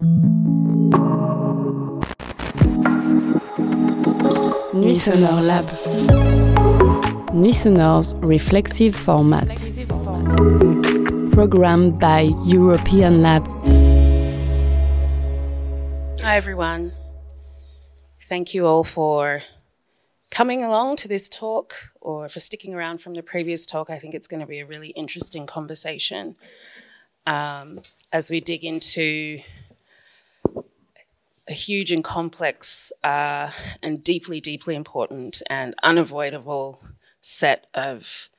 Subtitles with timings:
[0.00, 0.16] Nuits
[5.04, 5.66] sonores Lab.
[7.34, 9.46] Nuits sonores's reflexive format.
[11.32, 13.46] Programmed by European Lab.
[16.22, 16.92] Hi, everyone.
[18.22, 19.42] Thank you all for
[20.30, 23.90] coming along to this talk or for sticking around from the previous talk.
[23.90, 26.36] I think it's going to be a really interesting conversation
[27.26, 27.82] um,
[28.14, 29.40] as we dig into
[31.52, 33.50] huge and complex uh,
[33.82, 36.80] and deeply, deeply important and unavoidable
[37.20, 38.30] set of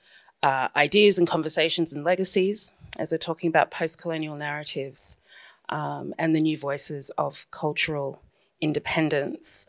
[0.43, 5.17] uh, ideas and conversations and legacies as we're talking about post colonial narratives
[5.69, 8.21] um, and the new voices of cultural
[8.59, 9.65] independence.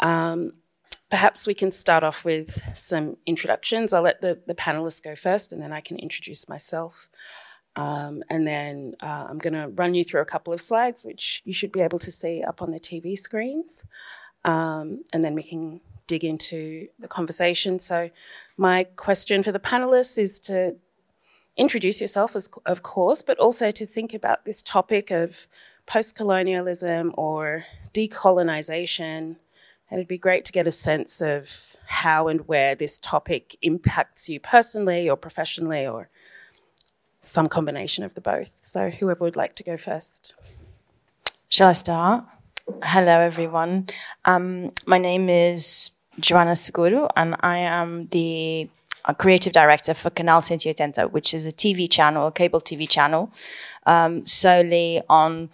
[0.00, 0.54] Um,
[1.10, 3.92] perhaps we can start off with some introductions.
[3.92, 7.08] I'll let the, the panelists go first and then I can introduce myself.
[7.76, 11.42] Um, and then uh, I'm going to run you through a couple of slides, which
[11.44, 13.84] you should be able to see up on the TV screens.
[14.44, 17.78] Um, and then we can dig into the conversation.
[17.78, 18.10] So,
[18.56, 20.74] my question for the panelists is to
[21.56, 25.46] introduce yourself, as, of course, but also to think about this topic of
[25.86, 29.36] post colonialism or decolonization.
[29.90, 34.28] And it'd be great to get a sense of how and where this topic impacts
[34.28, 36.10] you personally or professionally or
[37.20, 38.58] some combination of the both.
[38.62, 40.34] So, whoever would like to go first.
[41.48, 42.24] Shall I start?
[42.82, 43.88] Hello, everyone.
[44.24, 48.68] Um, my name is Joana Seguro, and I am the
[49.04, 53.32] uh, creative director for Canal 180, which is a TV channel, a cable TV channel,
[53.86, 55.48] um, solely on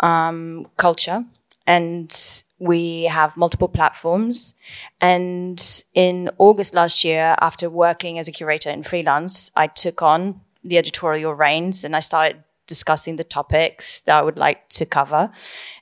[0.00, 1.24] um, culture.
[1.66, 2.16] And
[2.58, 4.54] we have multiple platforms.
[5.00, 10.40] And in August last year, after working as a curator in freelance, I took on
[10.62, 15.30] the editorial reins and I started discussing the topics that I would like to cover.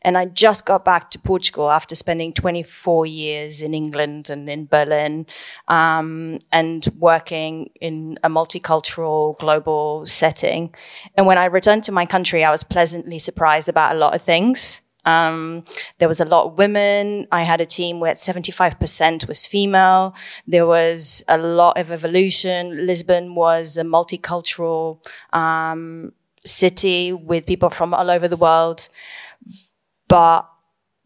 [0.00, 4.64] And I just got back to Portugal after spending 24 years in England and in
[4.64, 5.26] Berlin
[5.68, 10.74] um, and working in a multicultural global setting.
[11.14, 14.22] And when I returned to my country, I was pleasantly surprised about a lot of
[14.22, 14.80] things.
[15.08, 15.64] Um,
[15.98, 17.26] there was a lot of women.
[17.32, 20.14] I had a team where 75% was female.
[20.46, 22.86] There was a lot of evolution.
[22.86, 24.98] Lisbon was a multicultural
[25.32, 26.12] um,
[26.44, 28.88] city with people from all over the world.
[30.08, 30.48] But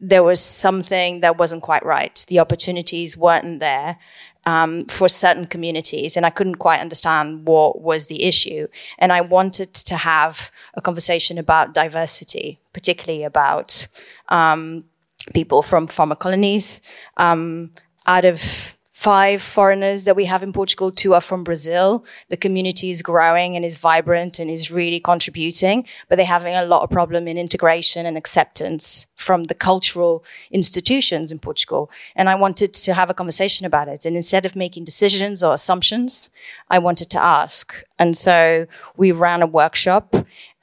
[0.00, 2.24] there was something that wasn't quite right.
[2.26, 3.98] The opportunities weren't there
[4.47, 8.69] um, for certain communities, and I couldn't quite understand what was the issue.
[8.98, 13.86] And I wanted to have a conversation about diversity, particularly about
[14.28, 14.84] um,
[15.34, 16.81] people from former colonies.
[17.16, 17.70] Um,
[18.06, 20.92] out of five foreigners that we have in Portugal.
[20.92, 22.04] Two are from Brazil.
[22.28, 26.64] The community is growing and is vibrant and is really contributing, but they're having a
[26.64, 31.91] lot of problem in integration and acceptance from the cultural institutions in Portugal.
[32.16, 34.05] And I wanted to have a conversation about it.
[34.05, 36.28] And instead of making decisions or assumptions,
[36.69, 37.82] I wanted to ask.
[37.99, 38.66] And so
[38.97, 40.15] we ran a workshop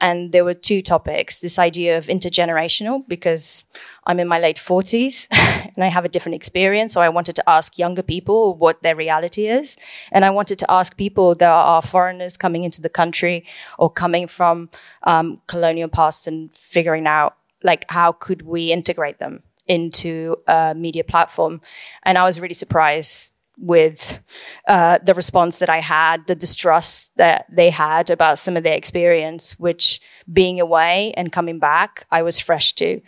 [0.01, 3.65] and there were two topics this idea of intergenerational, because
[4.05, 5.27] I'm in my late 40s
[5.75, 6.93] and I have a different experience.
[6.93, 9.75] So I wanted to ask younger people what their reality is.
[10.11, 13.45] And I wanted to ask people that are foreigners coming into the country
[13.77, 14.69] or coming from
[15.03, 21.03] um, colonial past and figuring out like how could we integrate them into a media
[21.03, 21.61] platform.
[22.03, 24.19] And I was really surprised with
[24.67, 28.75] uh, the response that I had, the distrust that they had about some of their
[28.75, 33.01] experience, which being away and coming back, I was fresh to.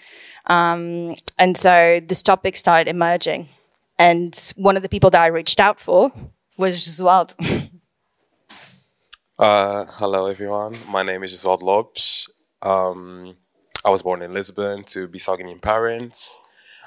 [0.48, 3.50] Um, and so this topic started emerging.
[3.98, 6.12] And one of the people that I reached out for
[6.58, 7.70] was Jesualdo.
[9.40, 10.78] Uh, hello, everyone.
[10.88, 12.30] My name is Jesualdo Lopes.
[12.62, 13.38] Um,
[13.84, 16.38] I was born in Lisbon to Bissau-Guinean parents.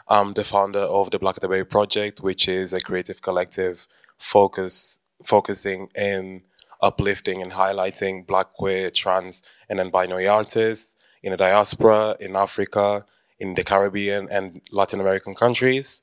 [0.07, 5.89] I'm the founder of the Black Debate Project, which is a creative collective focus focusing
[5.97, 6.43] in
[6.81, 13.05] uplifting and highlighting Black, queer, trans, and non-binary artists in the diaspora, in Africa,
[13.41, 16.03] in the Caribbean, and Latin American countries.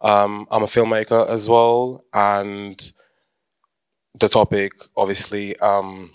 [0.00, 2.80] Um, I'm a filmmaker as well, and
[4.18, 6.12] the topic obviously um,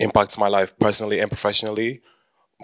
[0.00, 2.00] impacts my life personally and professionally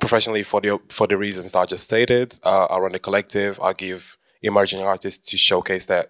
[0.01, 2.39] professionally for the for the reasons that I just stated.
[2.43, 3.61] Uh, I run a collective.
[3.61, 6.07] I give emerging artists to showcase their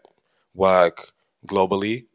[0.54, 1.12] work
[1.46, 2.06] globally,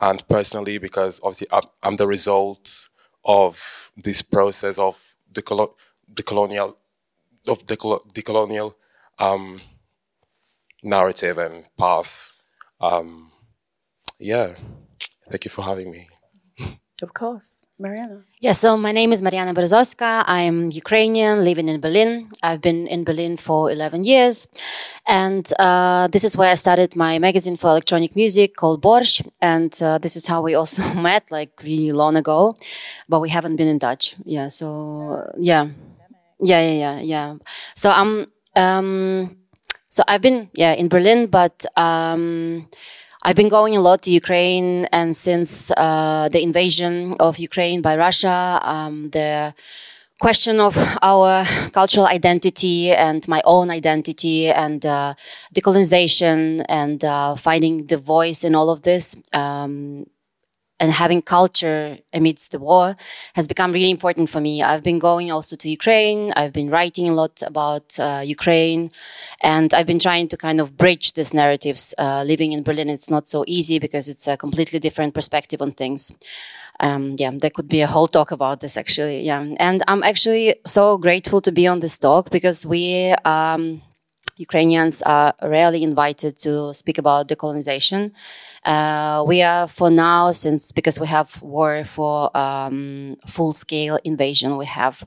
[0.00, 2.88] and personally because obviously I'm, I'm the result
[3.24, 5.76] of this process of the colo-
[6.12, 6.78] the colonial
[7.46, 8.76] of the, the colonial
[9.18, 9.60] um,
[10.82, 12.32] narrative and path.
[12.80, 13.30] Um,
[14.18, 14.54] yeah,
[15.30, 16.08] thank you for having me.
[17.02, 17.59] Of course.
[17.80, 18.24] Mariana.
[18.40, 20.24] Yeah, so my name is Mariana Berezovska.
[20.26, 22.28] I'm Ukrainian, living in Berlin.
[22.42, 24.48] I've been in Berlin for 11 years.
[25.06, 29.26] And uh, this is where I started my magazine for electronic music called Borshch.
[29.40, 32.54] And uh, this is how we also met, like really long ago.
[33.08, 34.14] But we haven't been in touch.
[34.24, 35.68] Yeah, so yeah.
[36.38, 37.34] Yeah, yeah, yeah, yeah.
[37.74, 39.36] So I'm, um,
[39.88, 42.68] so I've been, yeah, in Berlin, but, um,
[43.22, 47.94] I've been going a lot to Ukraine, and since uh, the invasion of Ukraine by
[47.96, 49.52] Russia, um, the
[50.18, 55.14] question of our cultural identity and my own identity and uh,
[55.54, 60.06] decolonization and uh, finding the voice in all of this um,
[60.80, 62.96] and having culture amidst the war
[63.34, 64.62] has become really important for me.
[64.62, 66.32] I've been going also to Ukraine.
[66.34, 68.90] I've been writing a lot about uh, Ukraine
[69.42, 71.94] and I've been trying to kind of bridge these narratives.
[71.98, 75.72] Uh, living in Berlin, it's not so easy because it's a completely different perspective on
[75.72, 76.12] things.
[76.80, 79.22] Um, yeah, there could be a whole talk about this actually.
[79.22, 79.44] Yeah.
[79.58, 83.82] And I'm actually so grateful to be on this talk because we, um,
[84.46, 88.10] Ukrainians are rarely invited to speak about decolonization.
[88.64, 94.56] Uh, we are for now, since because we have war for um, full scale invasion,
[94.56, 95.04] we have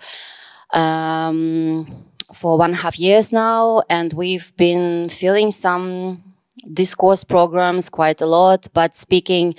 [0.72, 6.24] um, for one and a half years now, and we've been filling some
[6.72, 9.56] discourse programs quite a lot, but speaking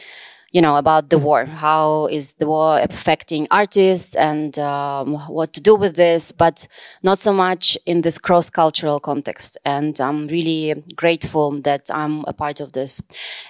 [0.54, 1.46] you know, about the war.
[1.46, 6.68] How is the war affecting artists and um, what to do with this, but
[7.02, 9.58] not so much in this cross-cultural context.
[9.64, 13.02] And I'm really grateful that I'm a part of this.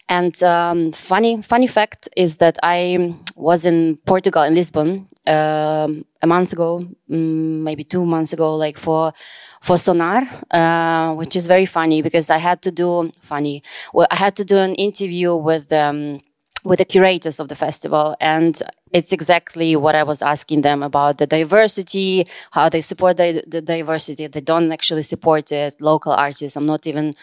[0.08, 6.26] And um, funny, funny fact is that I was in Portugal in Lisbon um, a
[6.26, 9.12] month ago, mm, maybe two months ago, like for
[9.60, 13.62] for Sonar, uh, which is very funny because I had to do funny.
[13.92, 15.70] Well, I had to do an interview with.
[15.70, 16.20] Um,
[16.64, 18.16] with the curators of the festival.
[18.20, 23.44] And it's exactly what I was asking them about the diversity, how they support the,
[23.46, 24.26] the diversity.
[24.26, 26.56] They don't actually support it, local artists.
[26.56, 27.14] I'm not even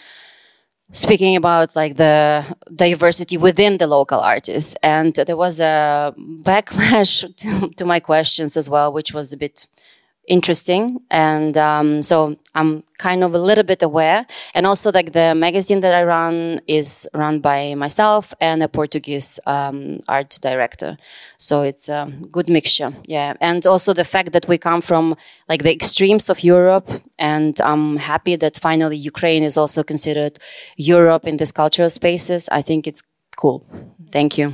[0.91, 2.45] speaking about like the
[2.75, 4.75] diversity within the local artists.
[4.83, 9.67] And there was a backlash to, to my questions as well, which was a bit
[10.31, 11.01] interesting.
[11.11, 14.25] And um, so I'm kind of a little bit aware.
[14.55, 19.39] And also, like the magazine that I run is run by myself and a Portuguese
[19.45, 20.97] um, art director.
[21.37, 22.93] So it's a good mixture.
[23.05, 23.33] Yeah.
[23.41, 25.15] And also the fact that we come from
[25.49, 26.89] like the extremes of Europe.
[27.19, 30.39] And I'm happy that finally Ukraine is also considered
[30.77, 32.47] Europe in these cultural spaces.
[32.49, 33.03] I think it's
[33.35, 33.65] cool.
[34.11, 34.53] Thank you.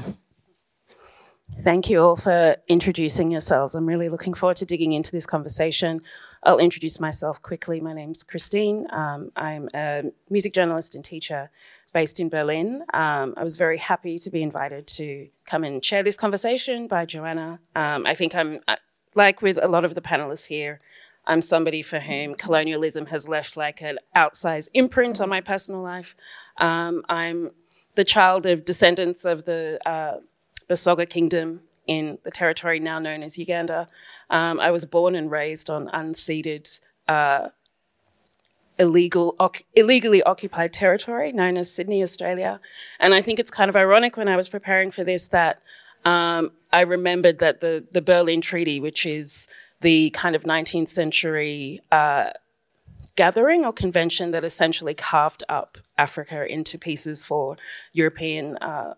[1.63, 3.75] Thank you all for introducing yourselves.
[3.75, 6.01] I'm really looking forward to digging into this conversation.
[6.43, 7.81] I'll introduce myself quickly.
[7.81, 8.87] My name's Christine.
[8.91, 11.49] Um, I'm a music journalist and teacher
[11.93, 12.83] based in Berlin.
[12.93, 17.05] Um, I was very happy to be invited to come and share this conversation by
[17.05, 17.59] Joana.
[17.75, 18.61] Um, I think I'm,
[19.15, 20.79] like with a lot of the panelists here,
[21.25, 26.15] I'm somebody for whom colonialism has left like an outsized imprint on my personal life.
[26.57, 27.51] Um, I'm
[27.95, 30.17] the child of descendants of the uh,
[30.69, 33.87] Busoga Kingdom in the territory now known as Uganda.
[34.29, 37.49] Um, I was born and raised on unceded, uh,
[38.77, 39.35] illegal,
[39.73, 42.59] illegally occupied territory known as Sydney, Australia.
[42.99, 45.61] And I think it's kind of ironic when I was preparing for this that
[46.05, 49.47] um, I remembered that the, the Berlin Treaty, which is
[49.81, 52.31] the kind of 19th century uh,
[53.15, 57.57] gathering or convention that essentially carved up Africa into pieces for
[57.93, 58.93] European uh,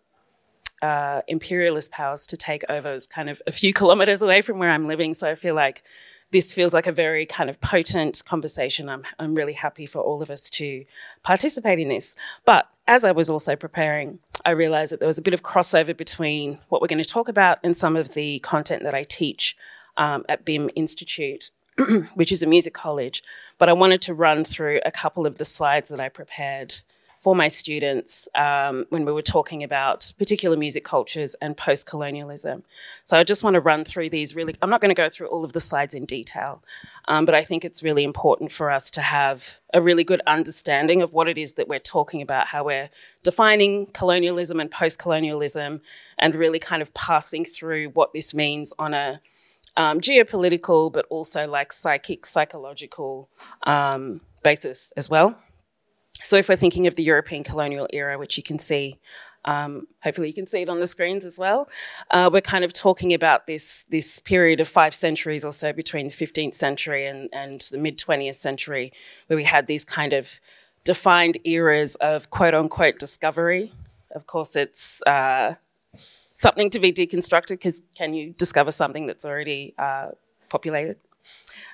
[0.82, 4.72] uh, imperialist powers to take over is kind of a few kilometers away from where
[4.72, 5.14] I'm living.
[5.14, 5.84] So I feel like
[6.32, 8.88] this feels like a very kind of potent conversation.
[8.88, 10.86] I'm, I'm really happy for all of us to
[11.24, 12.16] participate in this.
[12.46, 15.96] But as I was also preparing, I realized that there was a bit of crossover
[15.96, 19.58] between what we're going to talk about and some of the content that I teach
[19.98, 21.52] um, at BIMM Institute.
[22.16, 23.24] which is a music college,
[23.58, 26.76] but I wanted to run through a couple of the slides that I prepared
[27.20, 32.64] for my students um, when we were talking about particular music cultures and post colonialism.
[33.04, 34.56] So I just want to run through these really.
[34.62, 36.64] I'm not going to go through all of the slides in detail,
[37.08, 41.02] um, but I think it's really important for us to have a really good understanding
[41.02, 42.90] of what it is that we're talking about, how we're
[43.24, 45.82] defining colonialism and post colonialism,
[46.18, 49.20] and really kind of passing through what this means on a
[49.76, 53.30] um, geopolitical, but also like psychic, psychological
[53.64, 55.36] um, basis as well.
[56.22, 59.00] So if we're thinking of the European colonial era, which you can see,
[59.46, 61.70] um, hopefully you can see it on the screens as well,
[62.12, 66.08] uh, we're kind of talking about this, this period of five centuries or so between
[66.08, 68.92] the 15th century and, and the mid 20th century,
[69.28, 70.40] where we had these kind of
[70.84, 73.74] defined eras of quote unquote discovery.
[74.12, 75.56] Of course, it's uh,
[75.94, 80.10] something to be deconstructed because can you discover something that's already uh,
[80.50, 80.98] populated?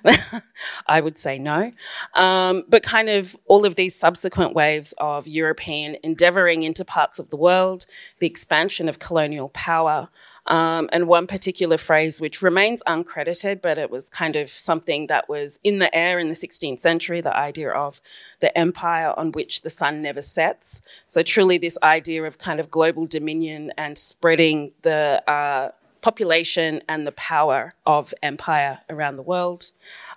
[0.88, 1.72] I would say no.
[2.14, 7.30] Um, but kind of all of these subsequent waves of European endeavoring into parts of
[7.30, 7.86] the world,
[8.20, 10.10] the expansion of colonial power,
[10.48, 15.28] um, and one particular phrase which remains uncredited, but it was kind of something that
[15.28, 18.00] was in the air in the 16th century the idea of
[18.42, 20.82] the empire on which the sun never sets.
[21.08, 25.72] So, truly, this idea of kind of global dominion and spreading the uh,
[26.06, 29.72] population and the power of empire around the world.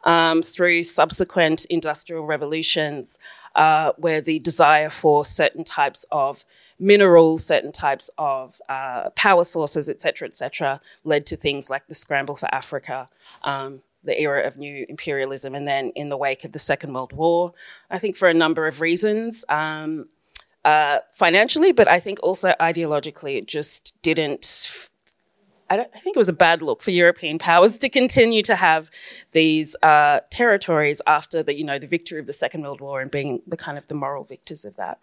[0.05, 3.19] Um, through subsequent industrial revolutions,
[3.55, 6.45] uh, where the desire for certain types of
[6.79, 12.37] minerals, certain types of uh, power sources, etc., etc., led to things like the scramble
[12.37, 13.09] for Africa.
[13.43, 17.13] Um, the era of new imperialism, and then in the wake of the Second World
[17.13, 17.53] War,
[17.91, 19.45] I think for a number of reasons.
[19.49, 20.09] Um,
[20.65, 24.91] uh, financially, but I think also ideologically, it just didn't
[25.71, 28.91] I, I, think it was a bad look for European powers to continue to have
[29.33, 33.11] these uh, territories after the, you know, the victory of the Second World War and
[33.11, 34.99] being the kind of the moral victors of that.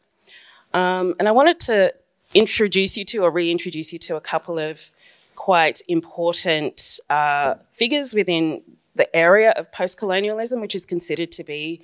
[0.73, 1.93] Um, and I wanted to
[2.33, 4.91] introduce you to or reintroduce you to a couple of
[5.35, 8.61] quite important uh, figures within
[8.95, 11.81] the area of post-colonialism, which is considered to be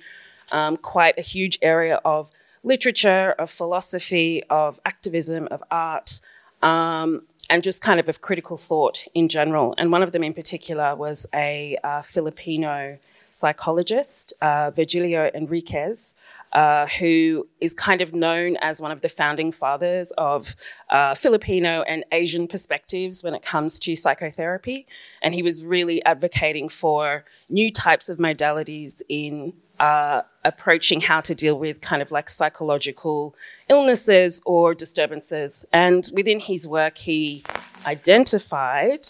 [0.50, 2.30] um, quite a huge area of
[2.64, 6.20] literature, of philosophy, of activism, of art.
[6.62, 9.74] Um, and just kind of of critical thought in general.
[9.76, 12.96] And one of them in particular was a uh, Filipino
[13.32, 16.14] psychologist, uh, Virgilio Enriquez,
[16.52, 20.54] uh, who is kind of known as one of the founding fathers of
[20.90, 24.86] uh, Filipino and Asian perspectives when it comes to psychotherapy.
[25.22, 31.34] And he was really advocating for new types of modalities in uh, approaching how to
[31.34, 33.34] deal with kind of like psychological
[33.68, 35.64] illnesses or disturbances.
[35.72, 37.44] And within his work, he
[37.86, 39.08] identified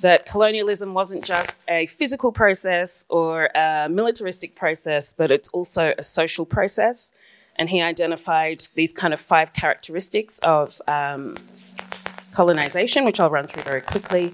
[0.00, 6.02] that colonialism wasn't just a physical process or a militaristic process, but it's also a
[6.02, 7.12] social process.
[7.56, 11.36] And he identified these kind of five characteristics of um,
[12.32, 14.32] colonization, which I'll run through very quickly.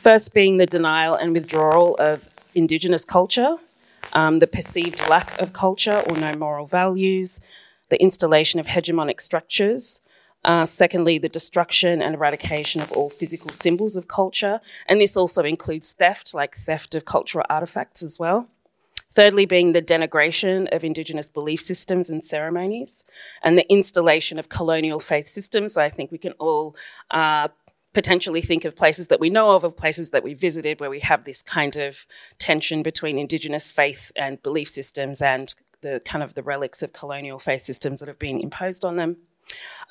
[0.00, 3.56] First, being the denial and withdrawal of Indigenous culture,
[4.12, 7.40] um, the perceived lack of culture or no moral values,
[7.88, 10.00] the installation of hegemonic structures.
[10.44, 14.60] Uh, secondly, the destruction and eradication of all physical symbols of culture.
[14.86, 18.48] And this also includes theft, like theft of cultural artifacts as well.
[19.10, 23.04] Thirdly, being the denigration of Indigenous belief systems and ceremonies,
[23.42, 25.76] and the installation of colonial faith systems.
[25.76, 26.76] I think we can all
[27.10, 27.48] uh,
[27.94, 31.00] potentially think of places that we know of, of places that we visited where we
[31.00, 32.06] have this kind of
[32.38, 37.38] tension between Indigenous faith and belief systems and the kind of the relics of colonial
[37.38, 39.16] faith systems that have been imposed on them.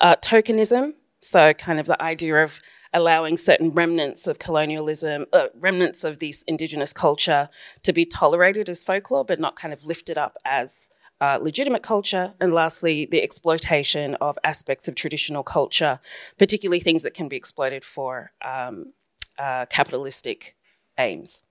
[0.00, 2.60] Uh, tokenism, so kind of the idea of
[2.94, 7.48] allowing certain remnants of colonialism, uh, remnants of this Indigenous culture
[7.82, 10.88] to be tolerated as folklore, but not kind of lifted up as
[11.20, 15.98] uh, legitimate culture, and lastly, the exploitation of aspects of traditional culture,
[16.38, 18.92] particularly things that can be exploited for um,
[19.38, 20.54] uh, capitalistic
[20.96, 21.42] aims.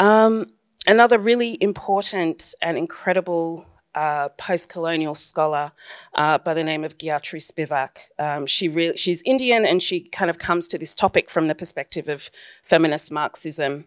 [0.00, 0.46] Um,
[0.86, 5.72] another really important and incredible uh, post-colonial scholar
[6.14, 7.98] uh, by the name of Gayatri Spivak.
[8.18, 11.54] Um, she re- she's Indian and she kind of comes to this topic from the
[11.54, 12.30] perspective of
[12.62, 13.86] feminist Marxism.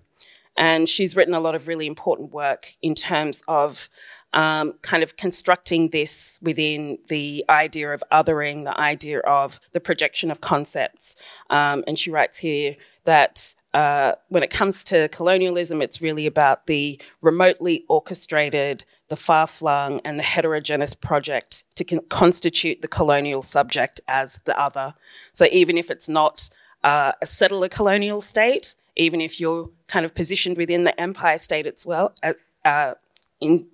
[0.55, 3.89] And she's written a lot of really important work in terms of
[4.33, 10.31] um, kind of constructing this within the idea of othering, the idea of the projection
[10.31, 11.15] of concepts.
[11.49, 16.67] Um, and she writes here that uh, when it comes to colonialism, it's really about
[16.67, 23.41] the remotely orchestrated, the far flung, and the heterogeneous project to con- constitute the colonial
[23.41, 24.93] subject as the other.
[25.33, 26.49] So even if it's not
[26.83, 31.67] uh, a settler colonial state, even if you're kind of positioned within the empire state
[31.67, 32.33] as well, uh,
[32.65, 32.93] uh,
[33.39, 33.67] in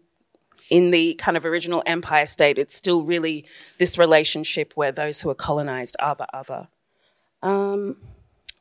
[0.69, 3.45] in the kind of original empire state, it's still really
[3.77, 6.67] this relationship where those who are colonized are the other.
[7.41, 7.97] Um,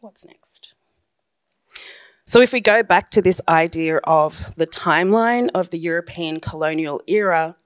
[0.01, 0.75] what's next?
[2.25, 7.02] So, if we go back to this idea of the timeline of the European colonial
[7.09, 7.57] era,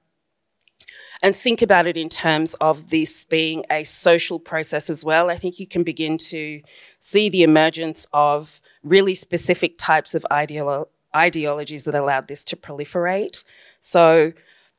[1.21, 5.35] and think about it in terms of this being a social process as well, I
[5.35, 6.61] think you can begin to
[6.99, 13.43] see the emergence of really specific types of ideolo- ideologies that allowed this to proliferate.
[13.81, 14.33] So,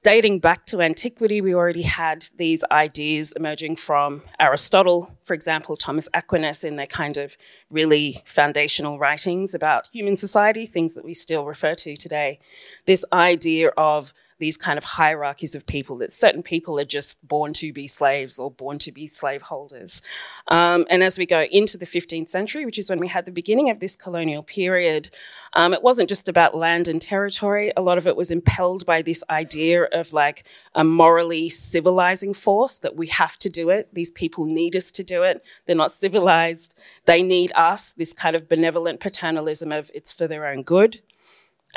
[0.09, 6.09] dating back to antiquity, we already had these ideas emerging from Aristotle, for example, Thomas
[6.15, 7.37] Aquinas, in their kind of
[7.69, 12.39] really foundational writings about human society, things that we still refer to today.
[12.87, 17.53] This idea of these kind of hierarchies of people, that certain people are just born
[17.55, 20.03] to be slaves or born to be slaveholders.
[20.49, 23.33] Um, and as we go into the 15th century, which is when we had the
[23.33, 25.11] beginning of this colonial period,
[25.55, 27.73] um, it wasn't just about land and territory.
[27.77, 32.79] A lot of it was impelled by this idea of like a morally civilizing force
[32.79, 33.93] that we have to do it.
[33.93, 35.45] These people need us to do it.
[35.67, 36.75] They're not civilized.
[37.07, 41.01] They need us, this kind of benevolent paternalism of it's for their own good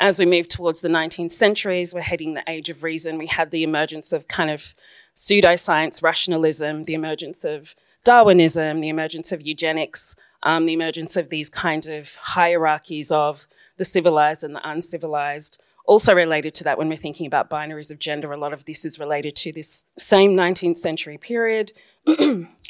[0.02, 3.18] as we move towards the 19th centuries, we're heading the age of reason.
[3.18, 4.74] We had the emergence of kind of
[5.14, 11.48] pseudoscience, rationalism, the emergence of Darwinism, the emergence of eugenics, um, the emergence of these
[11.48, 15.62] kind of hierarchies of the civilized and the uncivilized.
[15.86, 18.84] Also related to that, when we're thinking about binaries of gender, a lot of this
[18.84, 21.72] is related to this same 19th century period.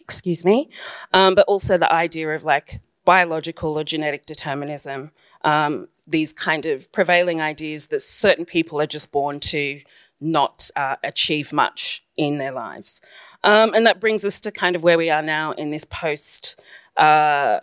[0.01, 0.69] Excuse me,
[1.15, 5.13] um, but also the idea of like biological or genetic determinism.
[5.45, 9.81] Um, these kind of prevailing ideas that certain people are just born to
[10.21, 13.01] not uh, achieve much in their lives.
[13.45, 16.61] Um, and that brings us to kind of where we are now in this post
[16.97, 17.61] uh,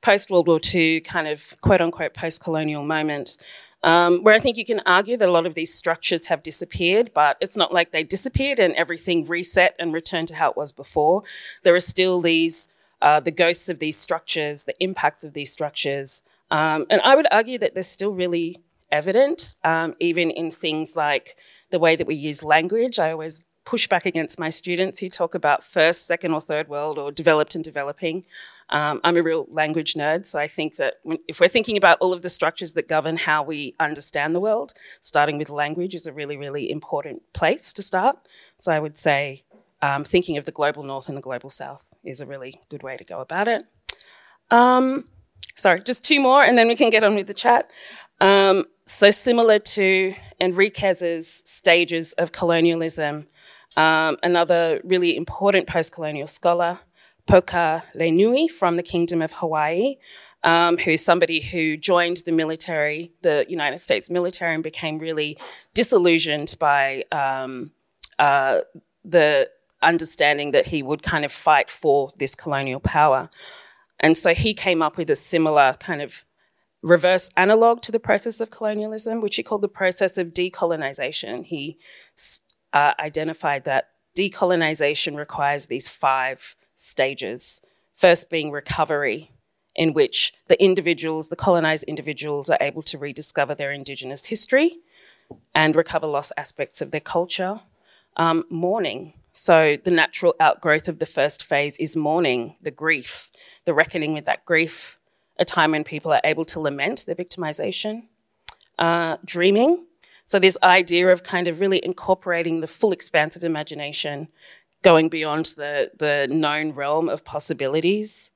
[0.00, 3.36] post World War II kind of quote unquote post colonial moment.
[3.84, 7.10] Um, where I think you can argue that a lot of these structures have disappeared,
[7.12, 10.70] but it's not like they disappeared and everything reset and returned to how it was
[10.70, 11.24] before.
[11.64, 12.68] There are still these,
[13.00, 17.26] uh, the ghosts of these structures, the impacts of these structures, um, and I would
[17.30, 18.58] argue that they're still really
[18.90, 21.36] evident, um, even in things like
[21.70, 22.98] the way that we use language.
[22.98, 26.98] I always push back against my students who talk about first, second, or third world
[26.98, 28.26] or developed and developing.
[28.68, 32.12] Um, I'm a real language nerd, so I think that if we're thinking about all
[32.12, 36.12] of the structures that govern how we understand the world, starting with language is a
[36.12, 38.18] really, really important place to start.
[38.58, 39.44] So I would say
[39.80, 42.98] um, thinking of the global north and the global south is a really good way
[42.98, 43.62] to go about it.
[44.50, 45.06] Um,
[45.54, 47.70] sorry, just two more and then we can get on with the chat.
[48.20, 53.26] Um, so, similar to Enriquez's stages of colonialism,
[53.76, 56.78] um, another really important post colonial scholar,
[57.26, 59.96] Poka Laenui from the Kingdom of Hawaii,
[60.44, 65.38] um, who's somebody who joined the military, the United States military, and became really
[65.74, 67.70] disillusioned by um,
[68.18, 68.60] uh,
[69.04, 69.48] the
[69.82, 73.30] understanding that he would kind of fight for this colonial power.
[74.02, 76.24] And so he came up with a similar kind of
[76.82, 81.44] reverse analog to the process of colonialism, which he called the process of decolonization.
[81.44, 81.78] He
[82.72, 87.60] uh, identified that decolonization requires these five stages.
[87.94, 89.30] First being recovery,
[89.76, 94.78] in which the individuals, the colonized individuals, are able to rediscover their indigenous history
[95.54, 97.60] and recover lost aspects of their culture.
[98.16, 103.30] Um, mourning, so the natural outgrowth of the first phase is mourning, the grief,
[103.64, 104.98] the reckoning with that grief,
[105.38, 108.04] a time when people are able to lament their victimization,
[108.78, 109.86] uh, dreaming.
[110.24, 114.28] So this idea of kind of really incorporating the full expanse of imagination,
[114.82, 118.30] going beyond the, the known realm of possibilities,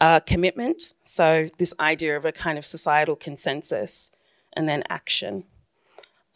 [0.00, 0.92] uh, commitment.
[1.04, 4.10] So this idea of a kind of societal consensus,
[4.54, 5.44] and then action.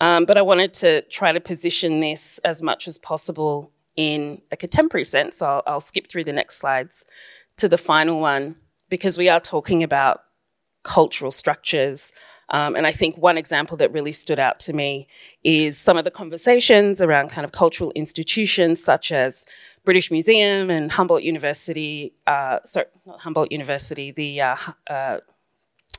[0.01, 4.57] Um, but I wanted to try to position this as much as possible in a
[4.57, 5.43] contemporary sense.
[5.43, 7.05] I'll, I'll skip through the next slides
[7.57, 8.57] to the final one
[8.89, 10.23] because we are talking about
[10.83, 12.13] cultural structures.
[12.51, 15.09] Um, and I think one example that really stood out to me
[15.43, 19.47] is some of the conversations around kind of cultural institutions such as
[19.85, 24.57] British Museum and Humboldt University, uh, sorry, not Humboldt University, the uh,
[24.89, 25.19] uh,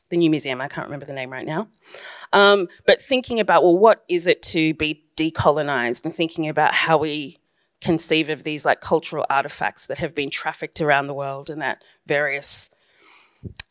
[0.10, 0.62] the new museum.
[0.62, 1.68] I can't remember the name right now.
[2.32, 6.98] Um, but thinking about well, what is it to be decolonized, and thinking about how
[6.98, 7.40] we
[7.82, 11.84] conceive of these like cultural artifacts that have been trafficked around the world and that
[12.06, 12.70] various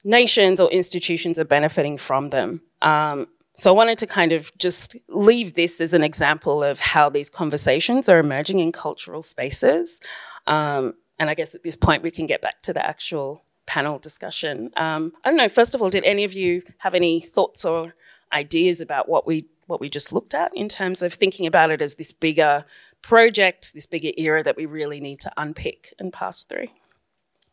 [0.04, 2.60] nations or institutions are benefiting from them.
[2.82, 7.08] Um, so I wanted to kind of just leave this as an example of how
[7.08, 9.98] these conversations are emerging in cultural spaces.
[10.46, 13.98] Um, and I guess at this point we can get back to the actual panel
[13.98, 14.70] discussion.
[14.76, 15.48] Um, I don't know.
[15.48, 17.94] First of all, did any of you have any thoughts or
[18.32, 21.82] ideas about what we what we just looked at in terms of thinking about it
[21.82, 22.64] as this bigger
[23.02, 26.66] project, this bigger era that we really need to unpick and pass through?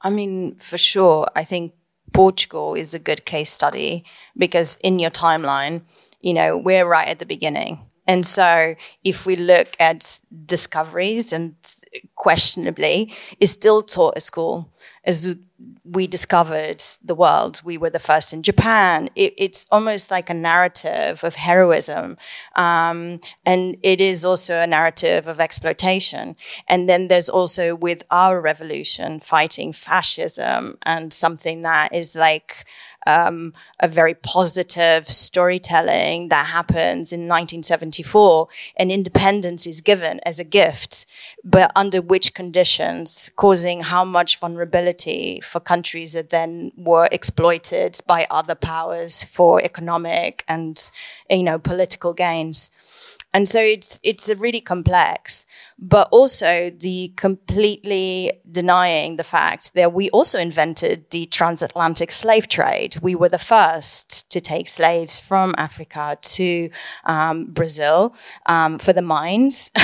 [0.02, 1.28] I mean, for sure.
[1.36, 1.74] I think
[2.14, 4.06] Portugal is a good case study
[4.38, 5.82] because in your timeline,
[6.22, 7.80] you know, we're right at the beginning.
[8.08, 11.56] And so if we look at discoveries and
[12.16, 14.70] questionably is still taught at school
[15.06, 15.36] as
[15.84, 17.62] we discovered the world.
[17.64, 19.10] We were the first in Japan.
[19.16, 22.18] It, it's almost like a narrative of heroism.
[22.56, 26.36] Um, and it is also a narrative of exploitation.
[26.68, 32.66] And then there's also with our revolution fighting fascism and something that is like,
[33.06, 38.48] um, a very positive storytelling that happens in 1974,
[38.78, 41.06] and independence is given as a gift,
[41.44, 48.26] but under which conditions, causing how much vulnerability for countries that then were exploited by
[48.32, 50.90] other powers for economic and
[51.30, 52.72] you know political gains
[53.34, 55.46] and so it's it's really complex
[55.80, 62.96] but also the completely denying the fact that we also invented the transatlantic slave trade.
[63.02, 66.70] We were the first to take slaves from africa to
[67.06, 68.16] um, brazil
[68.46, 69.72] um, for the mines.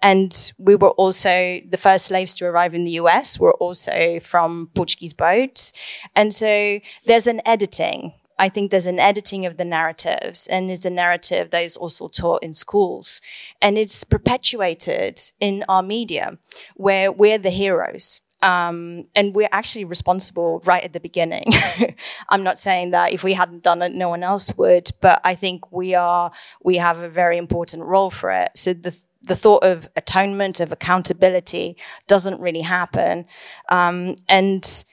[0.00, 4.70] And we were also the first slaves to arrive in the us were also from
[4.74, 5.72] portuguese boats.
[6.14, 10.84] And so there's an editing I think there's an editing of the narratives, and it's
[10.84, 13.20] a narrative that is also taught in schools.
[13.60, 16.38] And it's perpetuated in our media,
[16.76, 18.20] where we're the heroes.
[18.40, 21.46] Um, and we're actually responsible right at the beginning.
[22.28, 25.34] I'm not saying that if we hadn't done it, no one else would, but I
[25.34, 26.30] think we are,
[26.62, 28.50] we have a very important role for it.
[28.54, 33.26] So the, the thought of atonement, of accountability doesn't really happen.
[33.70, 34.84] Um, and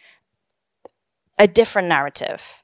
[1.37, 2.63] a different narrative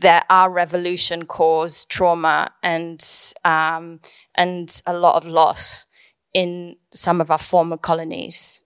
[0.00, 3.04] that our revolution caused trauma and
[3.44, 4.00] um,
[4.34, 5.86] and a lot of loss
[6.34, 8.60] in some of our former colonies.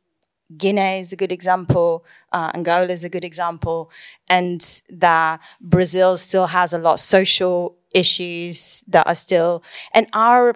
[0.56, 2.04] Guinea is a good example.
[2.30, 3.90] Uh, Angola is a good example,
[4.28, 10.54] and that Brazil still has a lot of social issues that are still and our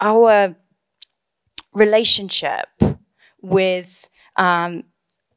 [0.00, 0.54] our
[1.74, 2.68] relationship
[3.40, 4.84] with um,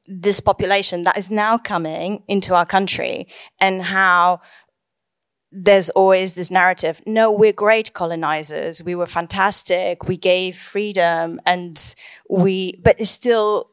[0.08, 3.28] this population that is now coming into our country
[3.60, 4.40] and how
[5.52, 8.84] there's always this narrative no we're great colonizers.
[8.84, 10.08] We were fantastic.
[10.08, 11.96] We gave freedom and
[12.30, 13.72] we but it's still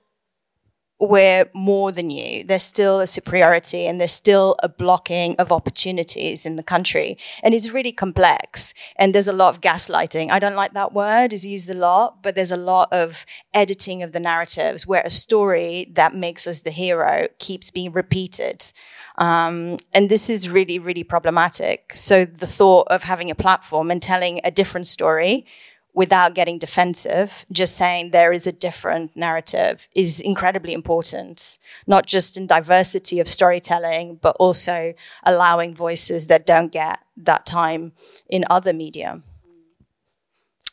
[1.02, 2.44] we're more than you.
[2.44, 7.18] There's still a superiority and there's still a blocking of opportunities in the country.
[7.42, 8.72] And it's really complex.
[8.96, 10.30] And there's a lot of gaslighting.
[10.30, 14.02] I don't like that word, it's used a lot, but there's a lot of editing
[14.02, 18.72] of the narratives where a story that makes us the hero keeps being repeated.
[19.18, 21.92] Um, and this is really, really problematic.
[21.94, 25.46] So the thought of having a platform and telling a different story
[25.94, 32.36] without getting defensive, just saying there is a different narrative is incredibly important, not just
[32.36, 37.92] in diversity of storytelling, but also allowing voices that don't get that time
[38.28, 39.20] in other media.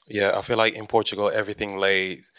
[0.08, 2.32] Yeah, I feel like in Portugal, everything lays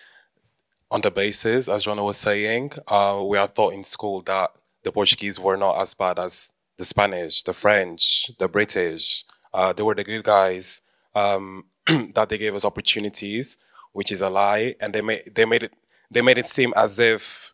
[0.90, 2.72] on the basis, as Joana was saying.
[2.88, 4.50] Uh, we are taught in school that
[4.82, 9.24] the Portuguese were not as bad as the Spanish, the French, the British.
[9.52, 10.80] Uh, they were the good guys.
[11.14, 11.66] Um,
[12.14, 13.56] that they gave us opportunities,
[13.92, 15.72] which is a lie, and they made they made it
[16.10, 17.52] they made it seem as if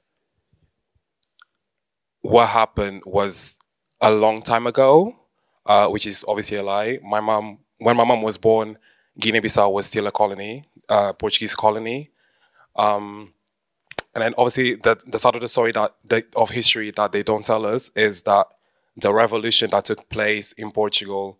[2.22, 3.58] what happened was
[4.00, 5.16] a long time ago,
[5.66, 6.98] uh, which is obviously a lie.
[7.02, 8.78] My mom, when my mom was born,
[9.18, 12.10] Guinea-Bissau was still a colony, uh, Portuguese colony.
[12.74, 13.32] Um,
[14.14, 15.94] and then obviously the, the side of the story that
[16.34, 18.46] of history that they don't tell us is that
[18.96, 21.38] the revolution that took place in Portugal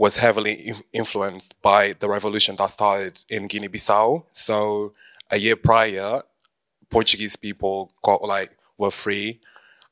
[0.00, 4.24] was heavily influenced by the revolution that started in Guinea-Bissau.
[4.32, 4.94] So
[5.30, 6.22] a year prior,
[6.88, 9.40] Portuguese people got like were free.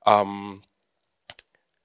[0.07, 0.63] Um,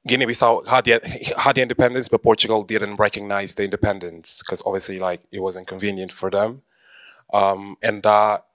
[0.08, 1.02] Guinea-Bissau had the,
[1.38, 6.14] had the independence, but Portugal didn't recognize the independence because obviously, like, it wasn't convenient
[6.14, 6.62] for them,
[7.34, 8.46] um, and that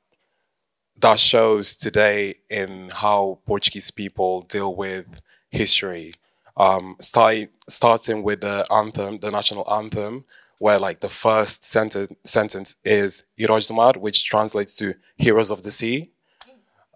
[0.98, 6.14] that shows today in how Portuguese people deal with history
[6.59, 10.25] um, start, starting with the anthem, the national anthem,
[10.59, 15.62] where like the first sentence sentence is Heróis do Mar, which translates to Heroes of
[15.62, 16.11] the Sea.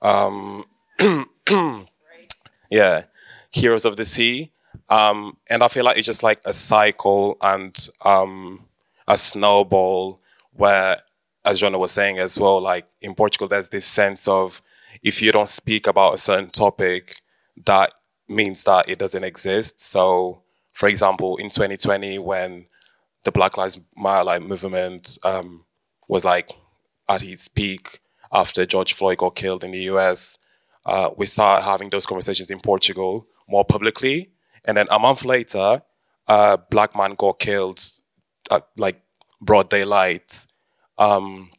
[0.03, 0.65] Um,
[2.71, 3.05] yeah,
[3.53, 4.51] Heroes of the Sea.
[4.89, 8.67] Um, and I feel like it's just like a cycle and um,
[9.07, 10.21] a snowball
[10.55, 11.01] where,
[11.45, 14.61] as Joana was saying as well, like in Portugal, there's this sense of
[15.03, 17.23] if you don't speak about a certain topic,
[17.65, 17.93] that
[18.33, 19.81] means that it doesn't exist.
[19.81, 20.43] So,
[20.73, 22.67] for example, in 2020, when
[23.25, 25.65] the Black Lives Matter like, movement um,
[26.09, 26.51] was like
[27.09, 28.01] at its peak
[28.33, 30.39] after George Floyd got killed in the US,
[30.87, 34.31] uh, we started having those conversations in Portugal more publicly.
[34.67, 35.83] And then a month later,
[36.27, 37.83] a black man got killed
[38.51, 39.01] at like
[39.41, 40.47] broad daylight
[40.99, 41.51] um,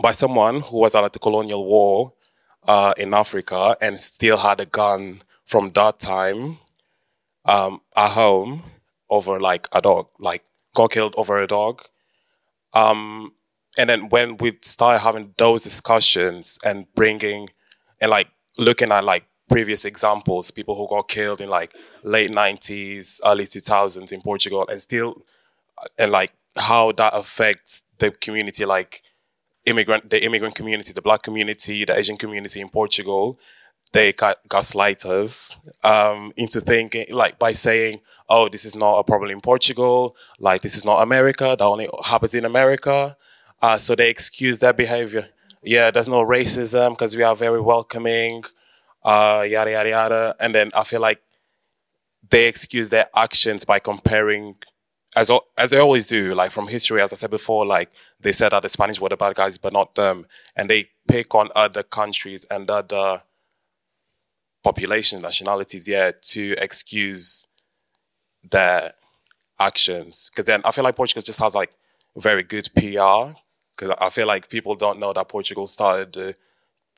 [0.00, 2.12] by someone who was at the colonial war
[2.66, 6.58] uh, in Africa and still had a gun from that time
[7.44, 8.62] um, at home
[9.10, 10.44] over like a dog, like
[10.76, 11.82] got killed over a dog.
[12.72, 13.32] Um,
[13.76, 17.48] and then when we started having those discussions and bringing
[18.00, 23.20] and like looking at like previous examples, people who got killed in like late 90s,
[23.24, 25.24] early 2000s in Portugal, and still,
[25.98, 29.02] and like how that affects the community, like
[29.66, 33.40] immigrant, the immigrant community, the black community, the Asian community in Portugal.
[33.92, 39.30] They got gaslighters um, into thinking, like by saying, "Oh, this is not a problem
[39.30, 40.16] in Portugal.
[40.38, 41.56] Like this is not America.
[41.58, 43.16] That only happens in America."
[43.62, 45.28] Uh, so they excuse their behavior.
[45.62, 48.44] Yeah, there's no racism because we are very welcoming
[49.02, 50.36] uh, yada yada yada.
[50.40, 51.20] And then I feel like
[52.28, 54.56] they excuse their actions by comparing,
[55.16, 57.02] as as they always do, like from history.
[57.02, 59.72] As I said before, like they said that the Spanish were the bad guys, but
[59.72, 60.26] not them,
[60.56, 63.22] and they pick on other countries and other
[64.62, 67.46] populations, nationalities, yeah, to excuse
[68.48, 68.94] their
[69.58, 70.30] actions.
[70.30, 71.70] Because then I feel like Portugal just has like
[72.16, 73.36] very good PR.
[73.76, 76.34] Because I feel like people don't know that Portugal started the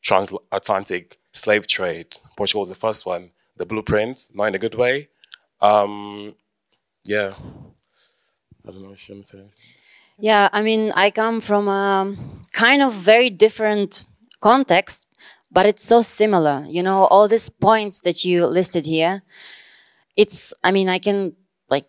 [0.00, 2.16] transatlantic slave trade.
[2.36, 3.30] Portugal was the first one.
[3.56, 5.08] The blueprint, not in a good way.
[5.60, 6.34] Um,
[7.04, 7.34] yeah.
[8.66, 9.44] I don't know what you say.
[10.18, 12.16] Yeah, I mean, I come from a
[12.52, 14.04] kind of very different
[14.40, 15.08] context,
[15.52, 16.64] but it's so similar.
[16.66, 19.22] You know, all these points that you listed here.
[20.16, 21.34] It's, I mean, I can
[21.68, 21.86] like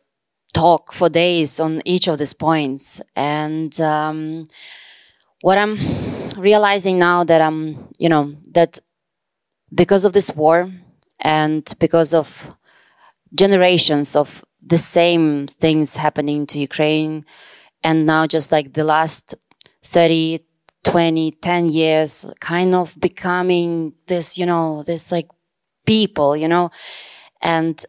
[0.54, 3.02] talk for days on each of these points.
[3.16, 4.50] And um,
[5.42, 5.78] what I'm
[6.38, 8.80] realizing now that I'm, you know, that
[9.74, 10.72] because of this war
[11.20, 12.56] and because of
[13.34, 17.26] generations of the same things happening to Ukraine,
[17.84, 19.36] and now just like the last
[19.84, 20.40] 30,
[20.84, 25.30] 20, 10 years, kind of becoming this, you know, this like
[25.86, 26.70] people, you know,
[27.42, 27.86] and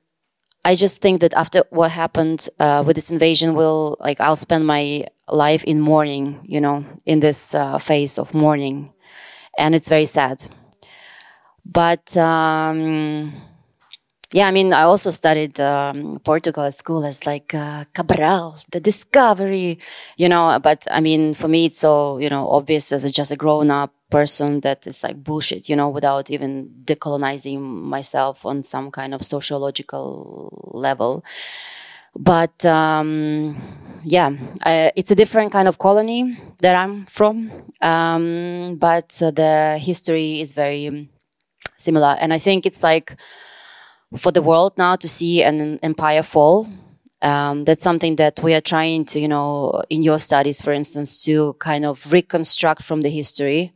[0.64, 4.66] I just think that after what happened uh, with this invasion, will like I'll spend
[4.66, 8.92] my life in mourning, you know, in this uh, phase of mourning,
[9.58, 10.42] and it's very sad.
[11.66, 13.34] But um,
[14.34, 18.80] yeah, I mean, I also studied um, Portugal at school as like uh, Cabral, the
[18.80, 19.78] discovery,
[20.16, 20.58] you know.
[20.60, 23.94] But I mean, for me, it's so you know obvious as a, just a grown-up
[24.10, 29.22] person that it's like bullshit, you know, without even decolonizing myself on some kind of
[29.22, 31.24] sociological level.
[32.16, 33.56] But um,
[34.02, 34.30] yeah,
[34.66, 37.52] uh, it's a different kind of colony that I'm from.
[37.80, 41.08] Um, but uh, the history is very
[41.76, 42.16] similar.
[42.18, 43.16] And I think it's like
[44.16, 46.68] for the world now to see an empire fall.
[47.22, 51.22] Um, that's something that we are trying to, you know, in your studies, for instance,
[51.24, 53.72] to kind of reconstruct from the history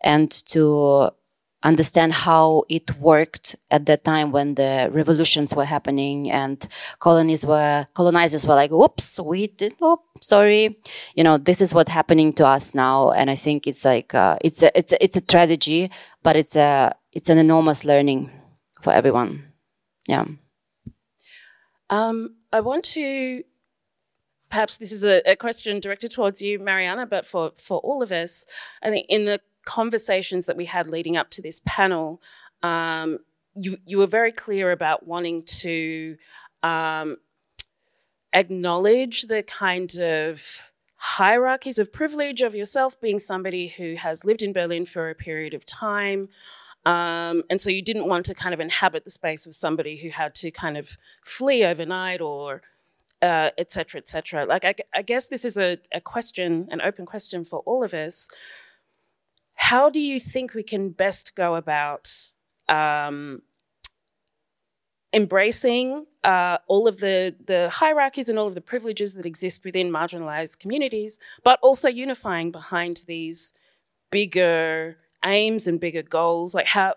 [0.00, 1.10] and to
[1.64, 7.86] understand how it worked at that time when the revolutions were happening and colonies were
[7.94, 10.78] colonizers were like whoops we did oh sorry
[11.14, 14.36] you know this is what's happening to us now and i think it's like uh,
[14.42, 15.90] it's a it's a, it's a tragedy
[16.22, 18.30] but it's a it's an enormous learning
[18.84, 19.53] for everyone.
[20.06, 20.26] Yeah.
[21.90, 23.44] Um, I want to
[24.54, 28.12] perhaps this is a, a, question directed towards you, Mariana, but for, for all of
[28.12, 28.46] us,
[28.84, 32.22] I think in the conversations that we had leading up to this panel,
[32.62, 33.18] um,
[33.56, 36.16] you, you were very clear about wanting to
[36.62, 37.16] um,
[38.32, 40.60] acknowledge the kind of
[40.96, 45.52] hierarchies of privilege of yourself being somebody who has lived in Berlin for a period
[45.52, 46.28] of time,
[46.86, 50.10] um, and so you didn't want to kind of inhabit the space of somebody who
[50.10, 52.62] had to kind of flee overnight or
[53.22, 54.44] uh, et cetera, et cetera.
[54.44, 57.94] Like, I, I guess this is a, a, question, an open question for all of
[57.94, 58.28] us.
[59.54, 62.10] How do you think we can best go about
[62.68, 63.40] um,
[65.14, 69.90] embracing uh, all of the, the hierarchies and all of the privileges that exist within
[69.90, 73.54] marginalized communities, but also unifying behind these
[74.10, 76.54] bigger aims and bigger goals?
[76.54, 76.94] Like how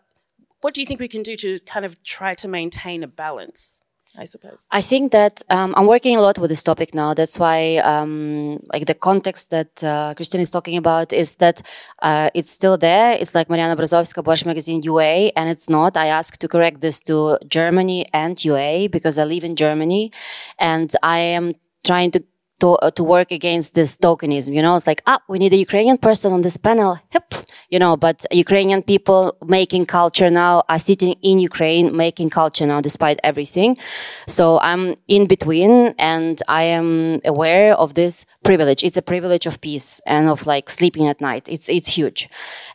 [0.61, 3.81] what do you think we can do to kind of try to maintain a balance?
[4.19, 4.67] I suppose.
[4.71, 7.13] I think that um, I'm working a lot with this topic now.
[7.13, 11.61] That's why, um, like the context that uh, Christine is talking about is that
[12.01, 13.11] uh, it's still there.
[13.11, 15.95] It's like Mariana Berezovska, Borshch Magazine UA, and it's not.
[15.95, 20.11] I asked to correct this to Germany and UA because I live in Germany,
[20.57, 22.23] and I am trying to
[22.60, 24.54] to, uh, to work against this tokenism.
[24.54, 27.00] You know, it's like, ah, we need a Ukrainian person on this panel.
[27.10, 27.34] Hip,
[27.70, 32.82] you know, but Ukrainian people making culture now are sitting in Ukraine making culture now
[32.82, 33.78] despite everything.
[34.28, 38.84] So I'm in between and I am aware of this privilege.
[38.84, 41.48] It's a privilege of peace and of like sleeping at night.
[41.50, 42.30] It's, it's huge.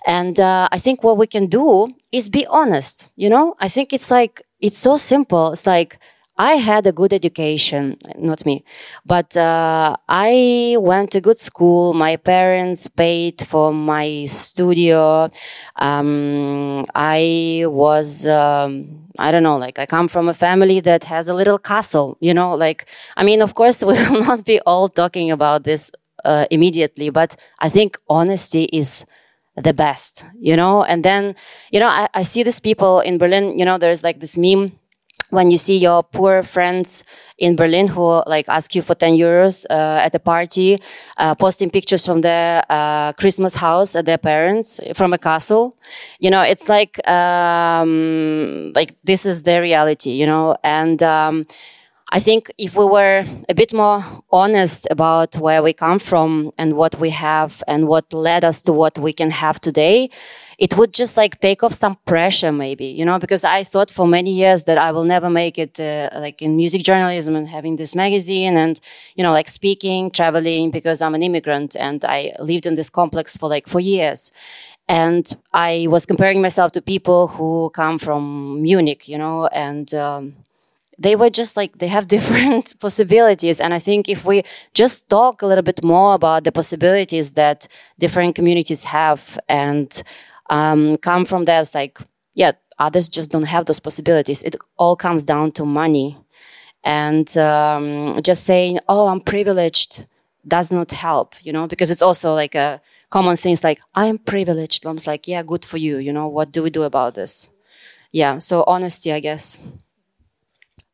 [0.06, 3.08] And, uh, I think what we can do is be honest.
[3.16, 5.52] You know, I think it's like, it's so simple.
[5.52, 5.98] It's like,
[6.38, 8.64] I had a good education, not me,
[9.04, 11.92] but uh, I went to good school.
[11.92, 15.30] My parents paid for my studio.
[15.76, 21.28] Um, I was, um, I don't know, like I come from a family that has
[21.28, 24.88] a little castle, you know, like, I mean, of course, we will not be all
[24.88, 25.92] talking about this
[26.24, 29.04] uh, immediately, but I think honesty is
[29.56, 31.34] the best, you know, and then,
[31.70, 34.72] you know, I, I see these people in Berlin, you know, there's like this meme
[35.32, 37.04] when you see your poor friends
[37.38, 40.78] in Berlin who like ask you for 10 euros uh, at a party,
[41.16, 45.74] uh, posting pictures from their uh, Christmas house at their parents from a castle,
[46.20, 51.46] you know, it's like, um, like this is their reality, you know, and, um,
[52.14, 56.74] I think if we were a bit more honest about where we come from and
[56.74, 60.10] what we have and what led us to what we can have today,
[60.58, 64.06] it would just like take off some pressure maybe, you know, because I thought for
[64.06, 67.76] many years that I will never make it uh, like in music journalism and having
[67.76, 68.78] this magazine and,
[69.16, 73.38] you know, like speaking, traveling because I'm an immigrant and I lived in this complex
[73.38, 74.32] for like four years.
[74.86, 80.41] And I was comparing myself to people who come from Munich, you know, and, um,
[81.02, 83.60] they were just like they have different possibilities.
[83.60, 84.42] And i think if we
[84.74, 90.02] just talk a little bit more about the possibilities that different communities have and
[90.50, 91.98] um, come from that it's like
[92.34, 94.42] yeah others just don't have those possibilities.
[94.42, 96.18] It all comes down to money.
[96.84, 100.06] And um, just saying oh i'm privileged
[100.56, 104.18] does not help you know because it's also like a common things like i am
[104.18, 104.84] privileged.
[104.86, 105.98] I'm like yeah good for you.
[105.98, 107.50] You know what do we do about this?
[108.10, 109.60] Yeah so honesty i guess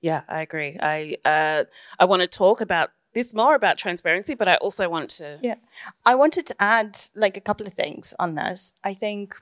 [0.00, 0.76] yeah, I agree.
[0.80, 1.64] I uh,
[1.98, 5.38] I want to talk about this more about transparency, but I also want to.
[5.42, 5.56] Yeah,
[6.04, 8.72] I wanted to add like a couple of things on this.
[8.84, 9.34] I think,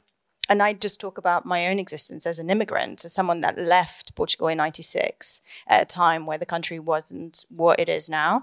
[0.48, 4.14] and I just talk about my own existence as an immigrant, as someone that left
[4.14, 8.42] Portugal in '96 at a time where the country wasn't what it is now,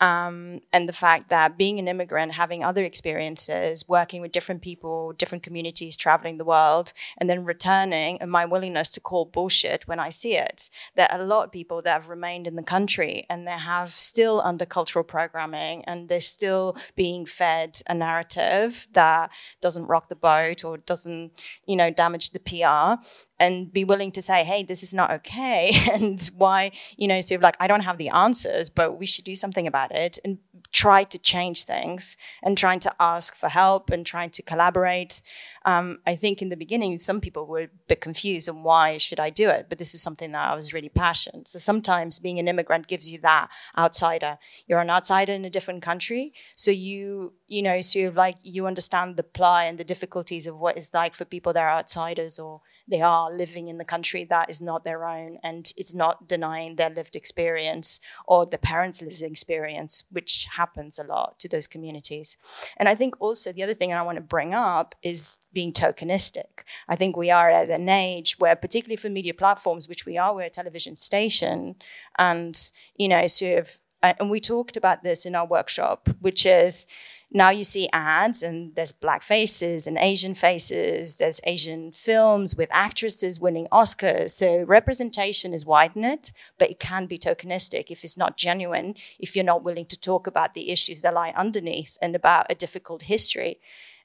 [0.00, 5.12] um, and the fact that being an immigrant, having other experiences, working with different people,
[5.12, 10.00] different communities, traveling the world, and then returning, and my willingness to call bullshit when
[10.00, 10.70] I see it.
[10.96, 13.90] There are a lot of people that have remained in the country and they have
[13.90, 20.16] still under cultural programming and they're still being fed a narrative that doesn't rock the
[20.16, 21.32] boat or doesn't,
[21.66, 23.02] you know, damage the PR
[23.40, 25.72] and be willing to say, hey, this is not okay.
[25.92, 29.24] and why, you know, sort of like, I don't have the answers, but we should
[29.24, 30.38] do something about it and
[30.72, 35.22] try to change things and trying to ask for help and trying to collaborate.
[35.64, 39.20] Um, I think in the beginning, some people were a bit confused on why should
[39.20, 41.48] I do it, but this is something that I was really passionate.
[41.48, 44.38] So sometimes being an immigrant gives you that outsider.
[44.66, 48.66] You're an outsider in a different country, so you you know sort of like you
[48.66, 52.38] understand the plight and the difficulties of what it's like for people that are outsiders
[52.38, 56.28] or they are living in the country that is not their own and it's not
[56.28, 61.66] denying their lived experience or the parents' lived experience, which happens a lot to those
[61.66, 62.36] communities.
[62.76, 66.64] And I think also the other thing I want to bring up is being tokenistic.
[66.88, 70.34] I think we are at an age where, particularly for media platforms, which we are,
[70.34, 71.76] we're a television station,
[72.18, 76.46] and you know, sort of, uh, and we talked about this in our workshop, which
[76.46, 76.86] is
[77.32, 82.68] now you see ads and there's black faces and Asian faces, there's Asian films with
[82.72, 84.30] actresses winning Oscars.
[84.30, 89.44] So representation is widened, but it can be tokenistic if it's not genuine, if you're
[89.44, 93.60] not willing to talk about the issues that lie underneath and about a difficult history.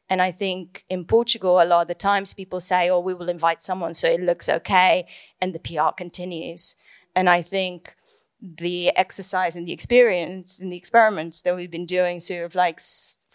[0.08, 3.30] And I think in Portugal, a lot of the times people say, oh, we will
[3.30, 5.08] invite someone so it looks okay,
[5.42, 6.76] and the PR continues.
[7.16, 7.96] And I think
[8.40, 12.80] the exercise and the experience and the experiments that we've been doing sort of like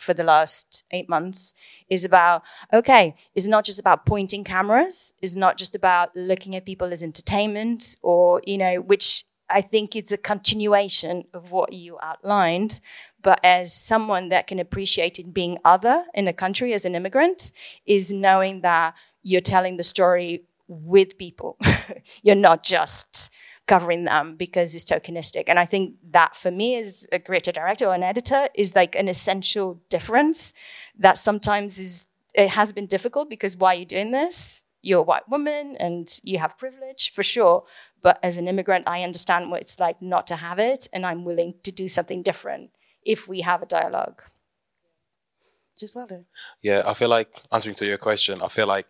[0.01, 1.55] for the last eight months
[1.89, 6.67] is about okay it's not just about pointing cameras it's not just about looking at
[6.67, 11.99] people as entertainment or you know which i think it's a continuation of what you
[12.03, 12.81] outlined
[13.23, 17.53] but as someone that can appreciate it being other in a country as an immigrant
[17.87, 21.59] is knowing that you're telling the story with people.
[22.23, 23.31] You're not just
[23.71, 25.45] covering them because it's tokenistic.
[25.47, 28.97] And I think that for me as a creative director or an editor is like
[28.97, 30.53] an essential difference
[30.99, 34.63] that sometimes is it has been difficult because why are you doing this?
[34.83, 37.63] You're a white woman and you have privilege for sure.
[38.03, 41.25] But as an immigrant, I understand what it's like not to have it, and I'm
[41.25, 42.71] willing to do something different
[43.05, 44.23] if we have a dialogue.
[45.79, 46.25] Just well done.
[46.63, 48.89] Yeah, I feel like answering to your question, I feel like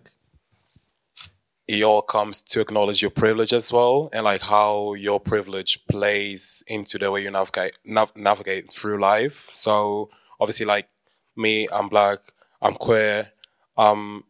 [1.71, 6.63] it all comes to acknowledge your privilege as well and like how your privilege plays
[6.67, 10.11] into the way you navigate nav- navigate through life so
[10.41, 10.89] obviously like
[11.37, 12.19] me i'm black
[12.61, 13.31] i'm queer
[13.77, 14.25] um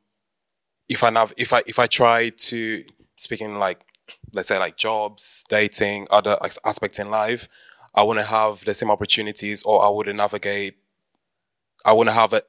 [0.89, 2.85] if i nav- if i if i try to
[3.17, 3.81] speaking like
[4.33, 7.49] let's say like jobs, dating, other aspects in life,
[7.95, 10.77] I wouldn't have the same opportunities, or I wouldn't navigate.
[11.85, 12.43] I wouldn't have a,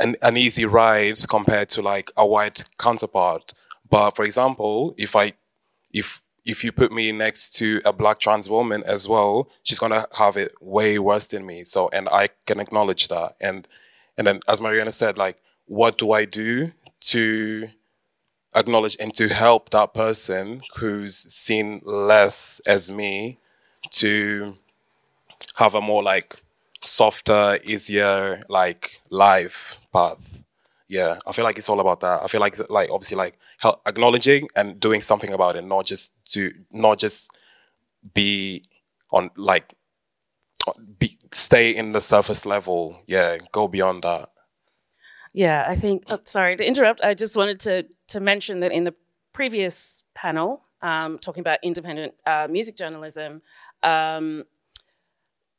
[0.00, 3.52] an an easy ride compared to like a white counterpart.
[3.88, 5.34] But for example, if I
[5.92, 10.06] if if you put me next to a black trans woman as well, she's gonna
[10.16, 11.64] have it way worse than me.
[11.64, 13.34] So, and I can acknowledge that.
[13.40, 13.68] And
[14.16, 17.68] and then, as Mariana said, like, what do I do to
[18.54, 23.38] acknowledge and to help that person who's seen less as me
[23.90, 24.56] to
[25.56, 26.42] have a more like
[26.80, 30.44] softer, easier like life path?
[30.88, 32.22] Yeah, I feel like it's all about that.
[32.22, 36.12] I feel like like obviously like help, acknowledging and doing something about it, not just
[36.32, 37.30] to not just
[38.14, 38.64] be
[39.12, 39.74] on like
[40.98, 43.02] be stay in the surface level.
[43.06, 44.30] Yeah, go beyond that.
[45.32, 46.04] Yeah, I think.
[46.08, 47.02] Oh, sorry to interrupt.
[47.02, 48.94] I just wanted to to mention that in the
[49.32, 53.42] previous panel, um, talking about independent uh, music journalism,
[53.82, 54.44] um,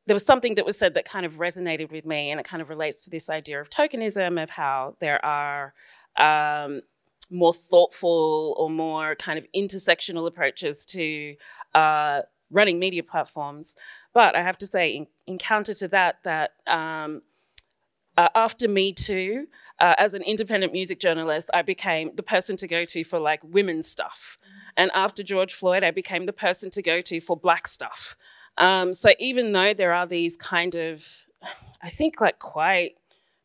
[0.08, 2.62] there was something that was said that kind of resonated with me, and it kind
[2.62, 5.74] of relates to this idea of tokenism, of how there are
[6.18, 6.82] um,
[7.30, 11.36] more thoughtful or more kind of intersectional approaches to
[11.76, 13.76] uh, running media platforms.
[14.14, 17.22] But I have to say, in, in counter to that, that um,
[18.18, 19.47] uh, after Me Too,
[19.80, 23.41] uh, as an independent music journalist, I became the person to go to for like
[23.43, 24.38] women's stuff.
[24.78, 28.16] And after George Floyd, I became the person to go to for black stuff.
[28.62, 31.03] Um, so even though there are these kind of,
[31.82, 32.95] I think like quite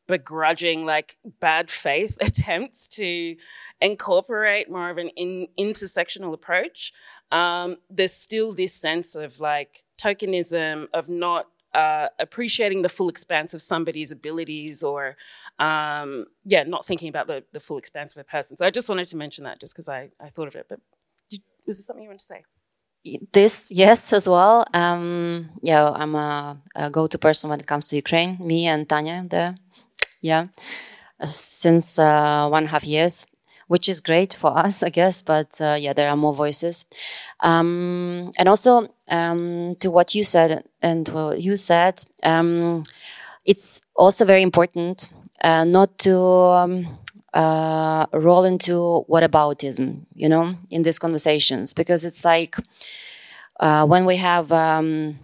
[0.07, 3.35] begrudging, like bad faith attempts to
[3.81, 6.93] incorporate more of an in, intersectional approach,
[7.33, 13.55] um, there's still this sense of like tokenism, of not uh, appreciating the full expanse
[13.55, 15.17] of somebody's abilities or
[15.59, 18.57] um, yeah not thinking about the, the full expanse of a person.
[18.57, 20.81] So i just wanted to mention that just because I, I thought of it but
[21.29, 22.43] did, was there something you wanted to say
[23.33, 27.97] this yes as well um, yeah i'm a, a, go-to person when it comes to
[27.97, 29.57] ukraine me and tanya there
[30.21, 30.47] yeah
[31.25, 33.27] since uh, one and a half years
[33.69, 35.23] which is great for us, I guess.
[35.23, 36.87] But uh, yeah, there are more voices.
[37.41, 42.85] Um, and also um, to what you said and what you said, um,
[43.45, 45.09] it's also very important
[45.43, 46.99] uh, not to um,
[47.37, 52.57] uh, roll into what whataboutism, you know, in these conversations, because it's like
[53.61, 55.19] uh, when we have um,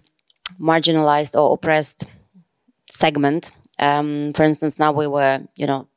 [0.59, 2.05] marginalized or oppressed
[2.89, 3.51] segment.
[3.79, 5.87] Um, for instance, now we were, you know,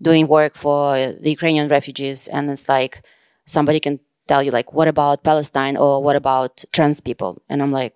[0.00, 3.02] doing work for the Ukrainian refugees, and it's like
[3.44, 3.98] somebody can
[4.28, 7.42] tell you like, what about Palestine or what about trans people?
[7.48, 7.94] And I'm like,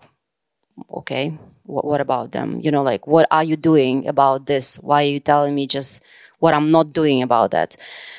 [0.90, 2.60] okay, what about them?
[2.60, 4.76] You know, like, what are you doing about this?
[4.76, 6.02] Why are you telling me just
[6.38, 7.76] what I'm not doing about that?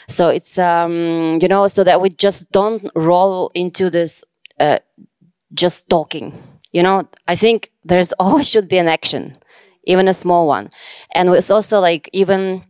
[0.08, 4.24] So it's, um, you know, so that we just don't roll into this,
[4.60, 4.80] uh,
[5.54, 6.38] just talking.
[6.72, 9.38] You know, I think there's always should be an action,
[9.86, 10.70] even a small one.
[11.14, 12.64] And it's also like, even,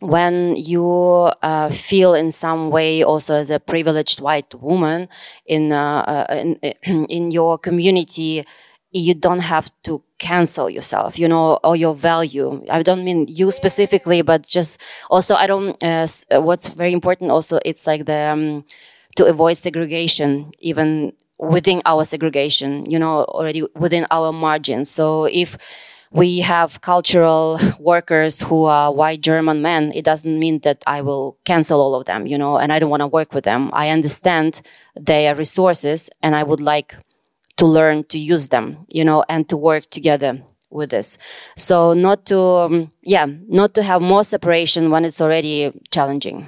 [0.00, 5.08] when you uh, feel in some way also as a privileged white woman
[5.46, 8.44] in, uh, uh in, in your community
[8.92, 13.50] you don't have to cancel yourself you know or your value i don't mean you
[13.50, 16.06] specifically but just also i don't uh,
[16.40, 18.64] what's very important also it's like the um,
[19.16, 25.58] to avoid segregation even within our segregation you know already within our margins so if
[26.12, 31.38] we have cultural workers who are white German men, it doesn't mean that I will
[31.46, 33.70] cancel all of them, you know, and I don't want to work with them.
[33.72, 34.60] I understand
[34.94, 36.94] their resources and I would like
[37.56, 41.18] to learn to use them, you know, and to work together with this.
[41.56, 46.46] So not to, um, yeah, not to have more separation when it's already challenging.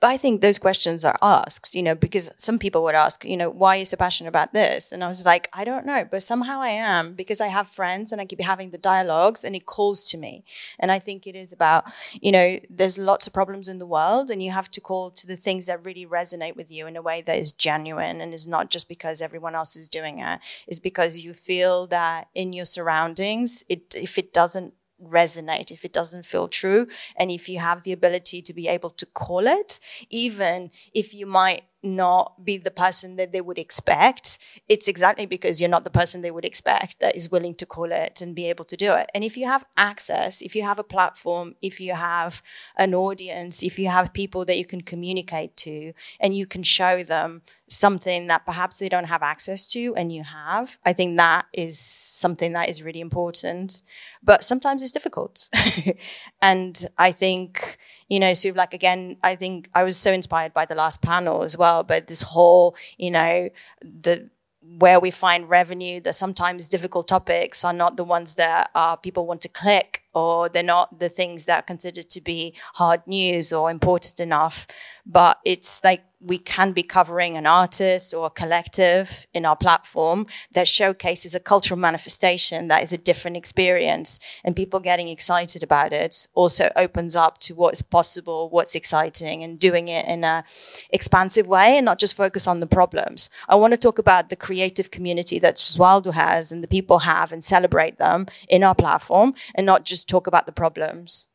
[0.00, 3.36] But I think those questions are asked, you know, because some people would ask, you
[3.36, 4.92] know, why are you so passionate about this?
[4.92, 8.12] And I was like, I don't know, but somehow I am because I have friends
[8.12, 10.44] and I keep having the dialogues and it calls to me.
[10.78, 14.30] And I think it is about, you know, there's lots of problems in the world
[14.30, 17.02] and you have to call to the things that really resonate with you in a
[17.02, 20.38] way that is genuine and is not just because everyone else is doing it,
[20.68, 25.92] is because you feel that in your surroundings, it if it doesn't resonate, if it
[25.92, 26.86] doesn't feel true,
[27.16, 29.80] and if you have the ability to be able to call it,
[30.10, 35.60] even if you might not be the person that they would expect, it's exactly because
[35.60, 38.48] you're not the person they would expect that is willing to call it and be
[38.48, 39.10] able to do it.
[39.14, 42.42] And if you have access, if you have a platform, if you have
[42.76, 47.02] an audience, if you have people that you can communicate to and you can show
[47.02, 51.46] them something that perhaps they don't have access to and you have, I think that
[51.52, 53.82] is something that is really important.
[54.22, 55.48] But sometimes it's difficult.
[56.42, 57.78] and I think
[58.08, 61.02] you know, sort of like again, I think I was so inspired by the last
[61.02, 63.50] panel as well, but this whole, you know,
[63.82, 64.30] the
[64.76, 69.26] where we find revenue, that sometimes difficult topics are not the ones that uh, people
[69.26, 73.52] want to click, or they're not the things that are considered to be hard news
[73.52, 74.66] or important enough.
[75.06, 80.26] But it's like we can be covering an artist or a collective in our platform
[80.52, 85.92] that showcases a cultural manifestation that is a different experience and people getting excited about
[85.92, 90.44] it also opens up to what's possible what's exciting and doing it in a
[90.90, 93.30] expansive way and not just focus on the problems.
[93.48, 97.32] I want to talk about the creative community that Gesualdo has and the people have
[97.32, 101.28] and celebrate them in our platform and not just talk about the problems.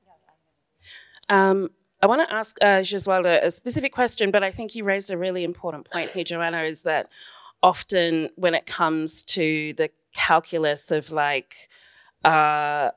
[1.29, 1.69] Um,
[2.03, 5.17] I want to ask uh, Gesualdo a specific question, but I think you raised a
[5.17, 7.07] really important point here, Joana, is that
[7.61, 11.55] often when it comes to the calculus of like
[12.25, 12.89] uh,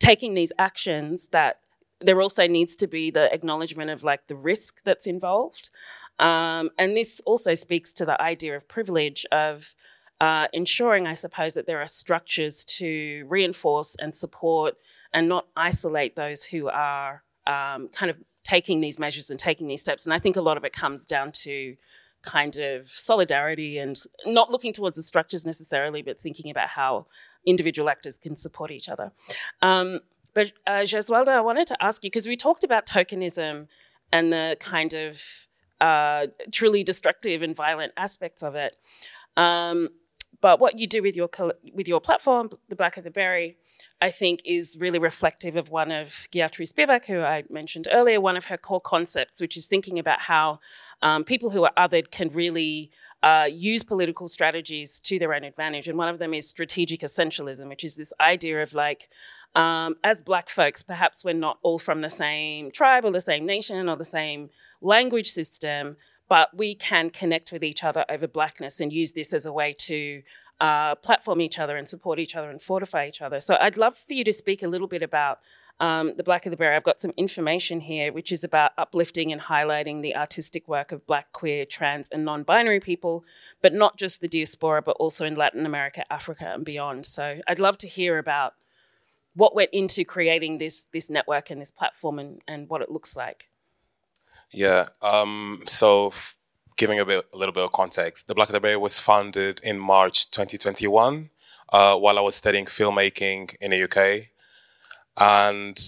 [0.00, 1.60] taking these actions, that
[2.00, 5.70] there also needs to be the acknowledgement of like the risk that's involved.
[6.18, 9.76] Um, and this also speaks to the idea of privilege of
[10.20, 14.74] uh, ensuring, I suppose, that there are structures to reinforce and support
[15.12, 18.16] and not isolate those who are um, kind of
[18.50, 20.04] taking these measures and taking these steps.
[20.04, 21.76] And I think a lot of it comes down to
[22.22, 23.96] kind of solidarity and
[24.26, 27.06] not looking towards the structures necessarily, but thinking about how
[27.46, 29.12] individual actors can support each other.
[29.62, 30.00] Um,
[30.34, 33.68] but uh, Gesualdo, I wanted to ask you because we talked about tokenism
[34.10, 35.22] and the kind of
[35.80, 38.76] uh, truly destructive and violent aspects of it.
[39.36, 39.90] Um,
[40.40, 41.28] but what you do with your
[41.74, 43.58] with your platform, the Black of the Berry,
[44.00, 48.36] I think is really reflective of one of Gayatri Spivak, who I mentioned earlier, one
[48.36, 50.60] of her core concepts, which is thinking about how
[51.02, 52.90] um, people who are othered can really
[53.22, 55.88] uh, use political strategies to their own advantage.
[55.88, 59.10] And one of them is strategic essentialism, which is this idea of like,
[59.54, 63.44] um, as black folks, perhaps we're not all from the same tribe or the same
[63.44, 64.48] nation or the same
[64.80, 65.96] language system,
[66.30, 69.74] but we can connect with each other over blackness and use this as a way
[69.76, 70.22] to
[70.60, 73.40] uh, platform each other and support each other and fortify each other.
[73.40, 75.40] So I'd love for you to speak a little bit about
[75.80, 76.76] um, the Black of the Berry.
[76.76, 81.04] I've got some information here, which is about uplifting and highlighting the artistic work of
[81.04, 83.24] Black, queer, trans, and non binary people,
[83.60, 87.06] but not just the diaspora, but also in Latin America, Africa, and beyond.
[87.06, 88.54] So I'd love to hear about
[89.34, 93.16] what went into creating this, this network and this platform and, and what it looks
[93.16, 93.49] like.
[94.52, 94.86] Yeah.
[95.02, 96.12] Um, so
[96.76, 100.30] giving a, bit, a little bit of context, the Black Berry was founded in March
[100.30, 101.30] 2021
[101.72, 104.28] uh, while I was studying filmmaking in the UK.
[105.16, 105.78] And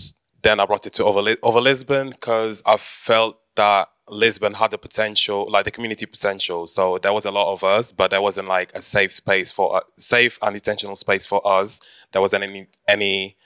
[0.42, 4.78] then I brought it to over, over Lisbon because I felt that Lisbon had the
[4.78, 6.66] potential, like the community potential.
[6.66, 9.76] So there was a lot of us, but there wasn't like a safe space for,
[9.76, 11.80] uh, safe and intentional space for us.
[12.12, 13.36] There wasn't any, any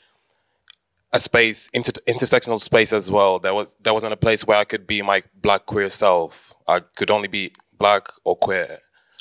[1.13, 3.39] a space, inter- intersectional space as well.
[3.39, 6.55] There was there wasn't a place where I could be my black queer self.
[6.69, 8.79] I could only be black or queer,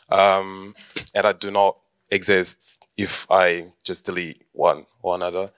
[0.09, 0.75] um,
[1.13, 1.77] and I do not
[2.11, 5.51] exist if I just delete one or another.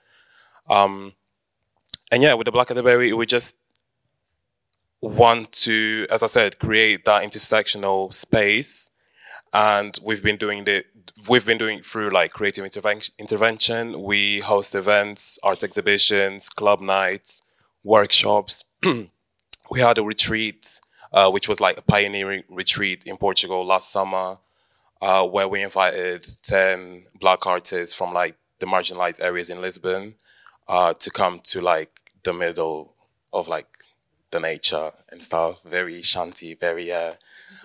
[0.68, 1.14] Um,
[2.10, 3.56] and yeah, with the Black of the Berry, we just
[5.00, 8.90] want to, as I said, create that intersectional space,
[9.52, 10.84] and we've been doing the
[11.28, 13.14] we've been doing through like creative intervention.
[13.18, 14.02] Intervention.
[14.02, 17.42] We host events, art exhibitions, club nights,
[17.84, 18.64] workshops.
[18.84, 20.80] we had a retreat,
[21.12, 24.38] uh, which was like a pioneering retreat in Portugal last summer,
[25.00, 30.14] uh, where we invited ten black artists from like the marginalized areas in Lisbon
[30.68, 32.94] uh, to come to like the middle
[33.32, 33.66] of like
[34.30, 35.62] the nature and stuff.
[35.62, 37.14] Very shanty, very uh,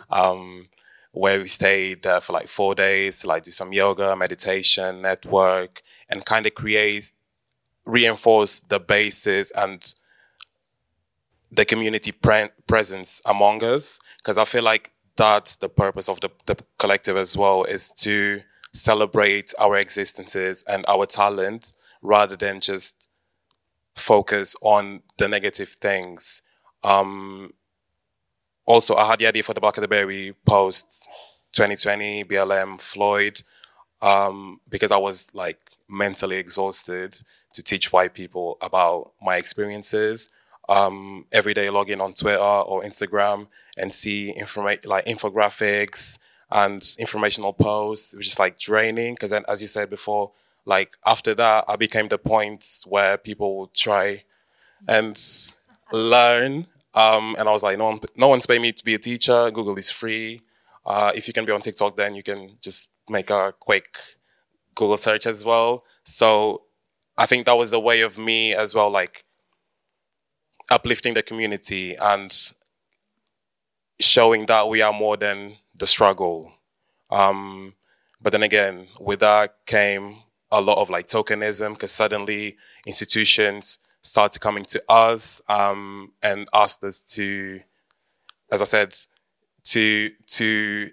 [0.09, 0.65] um,
[1.13, 5.83] where we stayed uh, for like four days to like do some yoga, meditation, network,
[6.09, 7.13] and kind of create,
[7.85, 9.93] reinforce the basis and
[11.51, 13.99] the community pre- presence among us.
[14.17, 18.41] Because I feel like that's the purpose of the, the collective as well, is to
[18.73, 22.95] celebrate our existences and our talent rather than just
[23.95, 26.41] focus on the negative things.
[26.83, 27.53] Um,
[28.65, 31.05] also, I had the idea for the Black of the Berry post
[31.53, 33.41] 2020, BLM, Floyd,
[34.01, 35.59] um, because I was like
[35.89, 37.15] mentally exhausted
[37.53, 40.29] to teach white people about my experiences.
[40.69, 43.47] Um, every day, log in on Twitter or Instagram
[43.77, 46.17] and see informa- like infographics
[46.49, 49.15] and informational posts, which is like draining.
[49.15, 50.31] Because then, as you said before,
[50.65, 54.23] like after that, I became the point where people would try
[54.87, 55.21] and
[55.91, 58.99] learn um, and I was like, no one, no one's paying me to be a
[58.99, 59.49] teacher.
[59.51, 60.41] Google is free.
[60.85, 63.97] Uh, if you can be on TikTok, then you can just make a quick
[64.75, 65.83] Google search as well.
[66.03, 66.63] So
[67.17, 69.25] I think that was the way of me as well, like
[70.69, 72.31] uplifting the community and
[73.99, 76.51] showing that we are more than the struggle.
[77.09, 77.75] Um,
[78.21, 80.17] but then again, with that came
[80.51, 86.83] a lot of like tokenism because suddenly institutions started coming to us um, and asked
[86.83, 87.61] us to,
[88.51, 88.95] as I said,
[89.65, 90.91] to to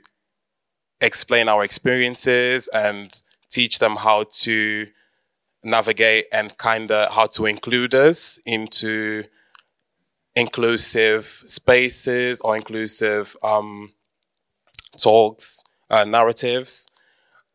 [1.01, 3.11] explain our experiences and
[3.51, 4.87] teach them how to
[5.63, 9.25] navigate and kind of how to include us into
[10.35, 13.93] inclusive spaces or inclusive um,
[14.97, 16.87] talks, uh, narratives.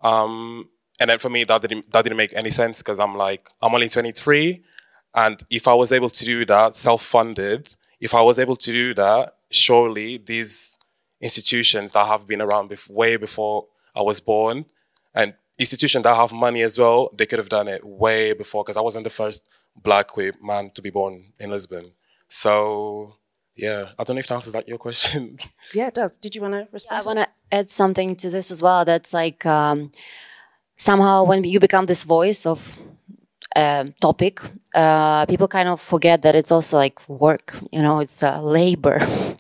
[0.02, 3.50] Um, and then for me, that didn't that didn't make any sense because I'm like
[3.62, 4.64] I'm only 23,
[5.16, 8.94] and if I was able to do that self-funded, if I was able to do
[8.96, 10.78] that, surely these
[11.22, 14.66] institutions that have been around bef- way before I was born,
[15.14, 18.78] and institutions that have money as well, they could have done it way before because
[18.78, 21.94] I wasn't the first black queer man to be born in Lisbon.
[22.28, 23.16] So
[23.56, 25.38] yeah, I don't know if that answers that your question.
[25.74, 26.18] Yeah, it does.
[26.18, 27.02] Did you want to respond?
[27.02, 28.84] I want to add something to this as well.
[28.86, 29.92] That's like um,
[30.76, 32.78] somehow when you become this voice of
[33.56, 34.42] a topic,
[34.74, 37.56] uh, people kind of forget that it's also like work.
[37.72, 39.00] You know, it's uh, labor.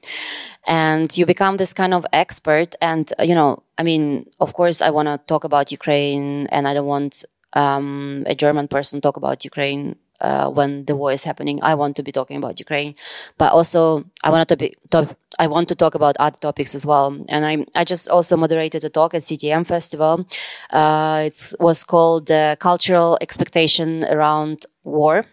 [0.67, 4.89] and you become this kind of expert and you know i mean of course i
[4.89, 9.45] want to talk about ukraine and i don't want um, a german person talk about
[9.45, 11.59] ukraine uh, when the war is happening.
[11.61, 12.95] I want to be talking about Ukraine,
[13.37, 16.85] but also I want to be talk, I want to talk about other topics as
[16.85, 17.07] well.
[17.29, 20.25] And I I just also moderated a talk at CTM Festival.
[20.71, 25.25] Uh, it was called uh, "Cultural Expectation Around War"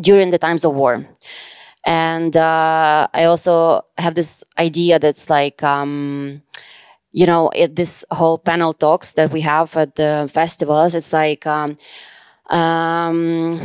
[0.00, 1.06] during the times of war.
[1.84, 6.42] And uh, I also have this idea that's like, um,
[7.12, 10.94] you know, it, this whole panel talks that we have at the festivals.
[10.94, 11.78] It's like um,
[12.48, 13.60] um,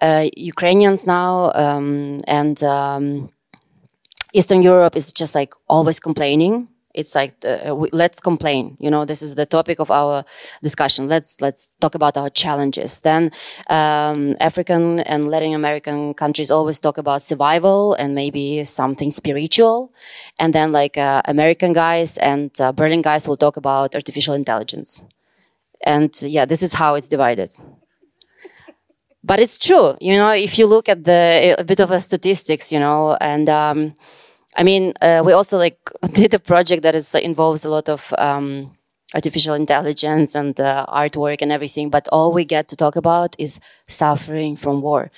[0.00, 3.30] uh, Ukrainians now um, and um,
[4.32, 6.68] Eastern Europe is just like always complaining.
[6.92, 10.24] It's like uh, we, let's complain you know this is the topic of our
[10.60, 11.06] discussion.
[11.08, 13.00] Let's let's talk about our challenges.
[13.00, 13.30] Then
[13.68, 19.92] um, african and latin american countries always talk about survival and maybe something spiritual.
[20.40, 25.00] And then like uh, american guys and uh, berlin guys will talk about artificial intelligence.
[25.86, 27.52] And yeah this is how it's divided
[29.22, 32.72] but it's true you know if you look at the a bit of a statistics
[32.72, 33.94] you know and um,
[34.56, 35.78] I mean, uh, we also like
[36.12, 38.76] did a project that is, uh, involves a lot of um,
[39.14, 43.60] artificial intelligence and uh, artwork and everything, but all we get to talk about is
[43.86, 45.10] suffering from war.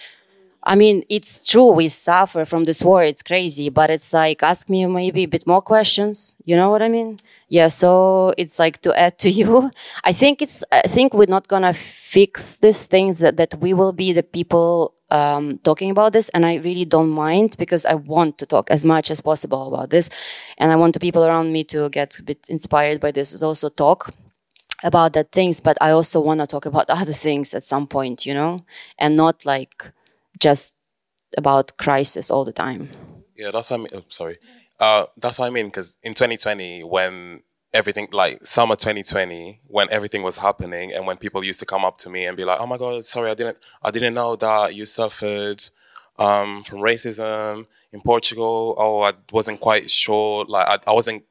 [0.65, 3.03] I mean, it's true we suffer from this war.
[3.03, 6.37] It's crazy, but it's like ask me maybe a bit more questions.
[6.45, 7.19] You know what I mean?
[7.49, 7.67] Yeah.
[7.69, 9.71] So it's like to add to you.
[10.05, 10.65] I think it's.
[10.71, 13.19] I think we're not gonna fix these things.
[13.19, 17.11] That that we will be the people um, talking about this, and I really don't
[17.11, 20.11] mind because I want to talk as much as possible about this,
[20.59, 23.33] and I want the people around me to get a bit inspired by this.
[23.33, 24.11] Is also talk
[24.85, 28.27] about that things, but I also want to talk about other things at some point,
[28.27, 28.65] you know,
[28.99, 29.93] and not like
[30.43, 30.75] just
[31.39, 32.91] about crisis all the time.
[33.37, 33.89] Yeah, that's what I mean.
[33.95, 34.39] Oh, sorry,
[34.81, 40.23] uh, that's what I mean because in 2020 when everything like summer 2020 when everything
[40.23, 42.67] was happening and when people used to come up to me and be like oh
[42.67, 45.65] my god sorry i didn't i didn't know that you suffered
[46.19, 51.23] um, from racism in portugal oh i wasn't quite sure like i, I wasn't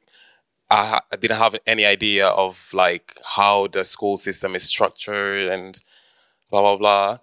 [0.71, 5.79] I, I didn't have any idea of like how the school system is structured and
[6.49, 7.19] blah blah blah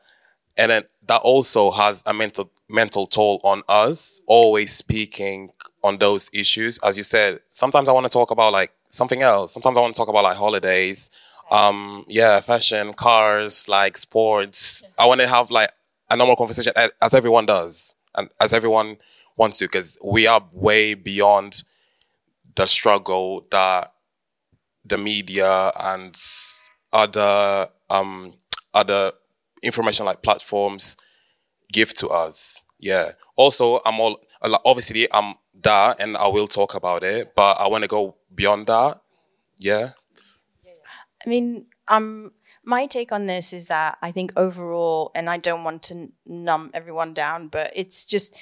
[0.59, 5.51] and then that also has a mental mental toll on us always speaking
[5.83, 9.53] on those issues as you said sometimes i want to talk about like something else.
[9.53, 11.11] Sometimes I want to talk about like holidays,
[11.51, 14.83] um, yeah, fashion, cars, like sports.
[14.99, 15.71] I want to have like
[16.11, 18.97] a normal conversation as everyone does, and as everyone
[19.37, 21.63] wants to, because we are way beyond
[22.57, 23.93] the struggle that
[24.85, 26.21] the media and
[26.93, 28.35] other um,
[28.75, 29.13] other
[29.63, 30.97] information like platforms
[31.73, 32.63] give to us.
[32.79, 33.13] Yeah.
[33.37, 34.21] Also, I'm all
[34.65, 38.67] obviously I'm that, and I will talk about it, but I want to go beyond
[38.69, 39.01] that.
[39.59, 39.91] Yeah.
[41.25, 42.33] I mean, um,
[42.65, 46.71] my take on this is that I think overall, and I don't want to numb
[46.75, 48.37] everyone down, but it's just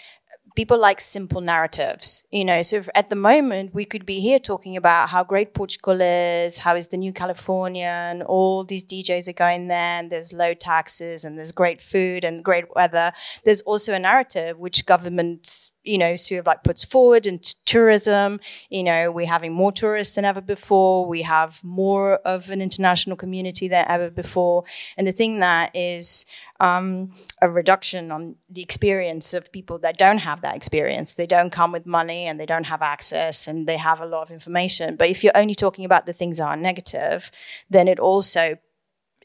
[0.54, 2.62] people like simple narratives, you know.
[2.62, 6.76] So at the moment, we could be here talking about how great Portugal is, how
[6.76, 11.24] is the new California, and all these DJs are going there, and there's low taxes,
[11.24, 13.12] and there's great food and great weather.
[13.44, 18.40] There's also a narrative which governments you know, sort of like puts forward in tourism.
[18.70, 21.06] You know, we're having more tourists than ever before.
[21.06, 24.64] We have more of an international community than ever before.
[24.96, 26.26] And the thing that is
[26.60, 27.12] um,
[27.42, 31.14] a reduction on the experience of people that don't have that experience.
[31.14, 34.22] They don't come with money and they don't have access and they have a lot
[34.22, 34.96] of information.
[34.96, 37.30] But if you're only talking about the things that are negative,
[37.68, 38.56] then it also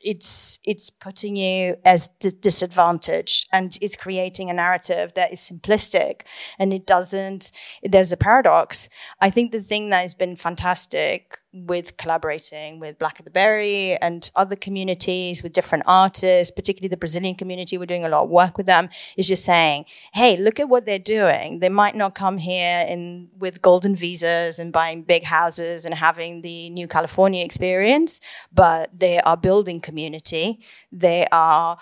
[0.03, 2.09] it's it's putting you as
[2.41, 6.21] disadvantaged and it's creating a narrative that is simplistic
[6.59, 7.51] and it doesn't
[7.83, 8.89] there's a paradox.
[9.19, 13.97] I think the thing that has been fantastic with collaborating with Black of the Berry
[13.97, 17.77] and other communities with different artists, particularly the Brazilian community.
[17.77, 18.89] We're doing a lot of work with them.
[19.17, 21.59] Is just saying, hey, look at what they're doing.
[21.59, 26.41] They might not come here in with golden visas and buying big houses and having
[26.41, 28.21] the new California experience,
[28.53, 30.61] but they are building community.
[30.91, 31.77] They are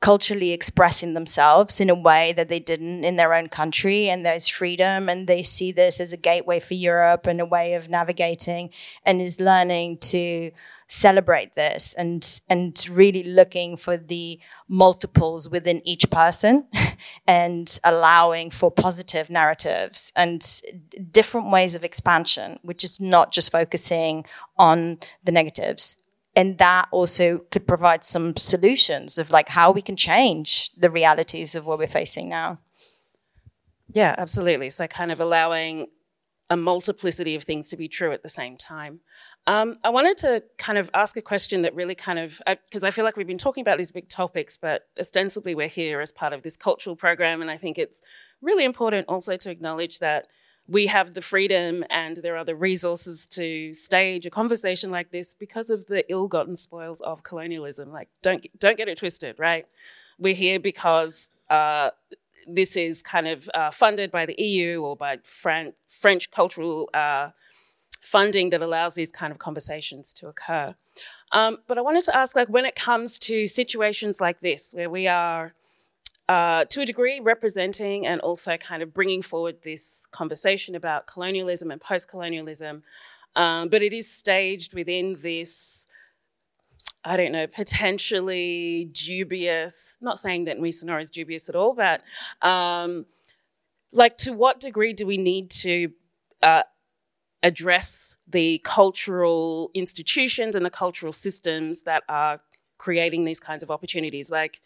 [0.00, 4.48] culturally expressing themselves in a way that they didn't in their own country and there's
[4.48, 8.70] freedom and they see this as a gateway for Europe and a way of navigating
[9.04, 10.50] and is learning to
[10.86, 16.66] celebrate this and and really looking for the multiples within each person
[17.28, 20.62] and allowing for positive narratives and
[21.12, 24.24] different ways of expansion which is not just focusing
[24.58, 25.98] on the negatives
[26.36, 31.54] and that also could provide some solutions of like how we can change the realities
[31.54, 32.58] of what we're facing now.
[33.92, 34.70] Yeah absolutely.
[34.70, 35.88] So kind of allowing
[36.50, 39.00] a multiplicity of things to be true at the same time.
[39.46, 42.88] Um, i wanted to kind of ask a question that really kind of because I,
[42.88, 46.12] I feel like we've been talking about these big topics but ostensibly we're here as
[46.12, 48.02] part of this cultural program and i think it's
[48.42, 50.26] really important also to acknowledge that
[50.70, 55.34] we have the freedom and there are the resources to stage a conversation like this
[55.34, 57.90] because of the ill-gotten spoils of colonialism.
[57.90, 59.66] Like, don't don't get it twisted, right?
[60.18, 61.90] We're here because uh,
[62.46, 67.30] this is kind of uh, funded by the EU or by Fran- French cultural uh,
[68.00, 70.72] funding that allows these kind of conversations to occur.
[71.32, 74.90] Um, but I wanted to ask, like, when it comes to situations like this, where
[74.90, 75.54] we are
[76.30, 81.72] uh, to a degree, representing and also kind of bringing forward this conversation about colonialism
[81.72, 82.84] and post colonialism.
[83.34, 85.88] Um, but it is staged within this,
[87.04, 92.02] I don't know, potentially dubious, not saying that Nuits sonores is dubious at all, but
[92.42, 93.06] um,
[93.90, 95.90] like to what degree do we need to
[96.44, 96.62] uh,
[97.42, 102.40] address the cultural institutions and the cultural systems that are
[102.78, 104.30] creating these kinds of opportunities?
[104.30, 104.60] Like,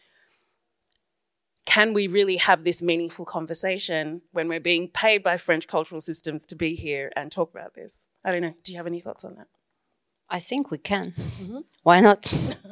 [1.65, 6.47] can we really have this meaningful conversation when we're being paid by French cultural systems
[6.47, 8.07] to be here and talk about this?
[8.25, 8.55] I don't know.
[8.63, 9.49] Do you have any thoughts on that?
[10.35, 11.15] I think we can.
[11.17, 11.59] Mm-hmm.
[11.85, 12.23] Why not?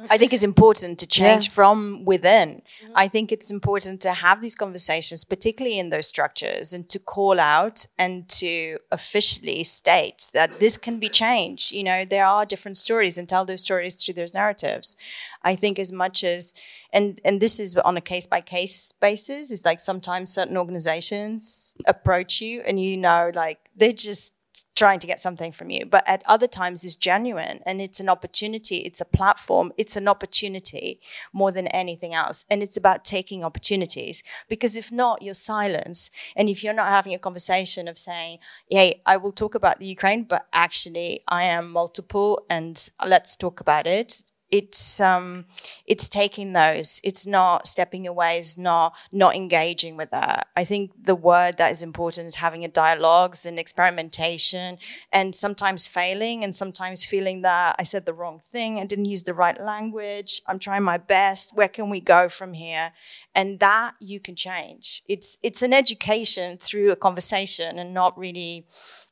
[0.09, 1.53] I think it's important to change yeah.
[1.53, 2.49] from within.
[2.61, 2.91] Mm-hmm.
[2.93, 7.39] I think it's important to have these conversations, particularly in those structures, and to call
[7.39, 11.71] out and to officially state that this can be changed.
[11.71, 14.97] You know, there are different stories and tell those stories through those narratives.
[15.41, 16.53] I think as much as
[16.91, 21.75] and and this is on a case by case basis, is like sometimes certain organizations
[21.87, 24.33] approach you and you know like they're just
[24.75, 28.09] trying to get something from you but at other times it's genuine and it's an
[28.09, 30.99] opportunity it's a platform it's an opportunity
[31.31, 32.45] more than anything else.
[32.49, 37.13] And it's about taking opportunities because if not you're silence and if you're not having
[37.13, 38.39] a conversation of saying
[38.69, 43.59] hey i will talk about the ukraine but actually i am multiple and let's talk
[43.59, 44.21] about it
[44.53, 45.45] it's um,
[45.87, 47.01] it's taking those.
[47.03, 48.37] It's not stepping away.
[48.37, 50.47] It's not not engaging with that.
[50.55, 54.77] I think the word that is important is having a dialogues and experimentation,
[55.11, 58.77] and sometimes failing, and sometimes feeling that I said the wrong thing.
[58.77, 60.39] I didn't use the right language.
[60.47, 61.55] I'm trying my best.
[61.55, 62.91] Where can we go from here?
[63.33, 65.01] And that you can change.
[65.07, 68.67] It's it's an education through a conversation, and not really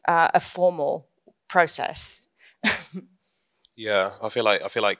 [0.07, 1.07] uh, a formal
[1.47, 2.27] process.
[3.75, 4.99] yeah, I feel like I feel like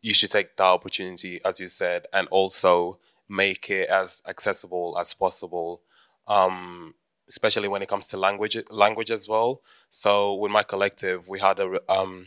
[0.00, 5.14] you should take that opportunity, as you said, and also make it as accessible as
[5.14, 5.82] possible.
[6.26, 6.94] Um,
[7.28, 9.62] especially when it comes to language, language as well.
[9.90, 12.26] So with my collective, we had a um,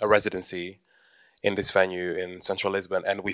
[0.00, 0.80] a residency
[1.42, 3.32] in this venue in Central Lisbon, and we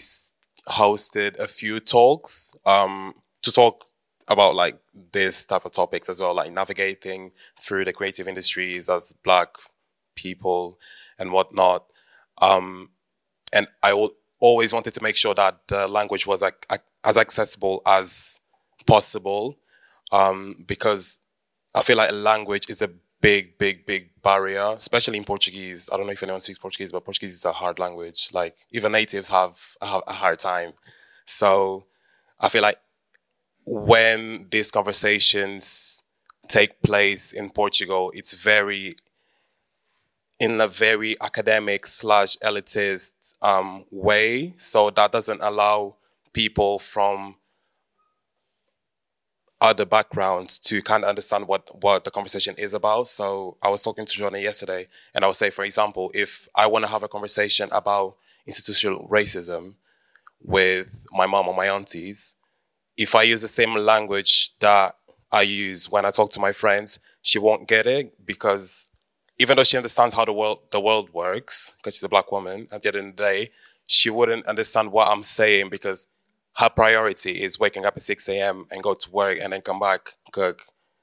[0.68, 3.84] hosted a few talks um, to talk
[4.28, 4.78] about like
[5.12, 9.48] this type of topics as well, like navigating through the creative industries as Black
[10.14, 10.78] people
[11.18, 11.84] and whatnot.
[12.38, 12.90] Um,
[13.56, 16.66] and I always wanted to make sure that the language was like,
[17.04, 18.38] as accessible as
[18.86, 19.58] possible,
[20.12, 21.20] um, because
[21.74, 22.90] I feel like language is a
[23.20, 25.88] big, big, big barrier, especially in Portuguese.
[25.90, 28.28] I don't know if anyone speaks Portuguese, but Portuguese is a hard language.
[28.32, 30.74] Like even natives have have a hard time.
[31.24, 31.84] So
[32.38, 32.78] I feel like
[33.64, 36.02] when these conversations
[36.48, 38.96] take place in Portugal, it's very
[40.38, 43.12] in a very academic slash elitist
[43.42, 44.54] um, way.
[44.58, 45.96] So that doesn't allow
[46.32, 47.36] people from
[49.60, 53.08] other backgrounds to kind of understand what, what the conversation is about.
[53.08, 56.66] So I was talking to Johnny yesterday, and I would say, for example, if I
[56.66, 58.16] want to have a conversation about
[58.46, 59.74] institutional racism
[60.42, 62.36] with my mom or my aunties,
[62.96, 64.96] if I use the same language that
[65.32, 68.90] I use when I talk to my friends, she won't get it because
[69.38, 72.68] even though she understands how the world the world works, because she's a black woman,
[72.72, 73.50] at the end of the day,
[73.86, 76.06] she wouldn't understand what I'm saying because
[76.56, 78.66] her priority is waking up at 6 a.m.
[78.70, 80.62] and go to work and then come back, cook,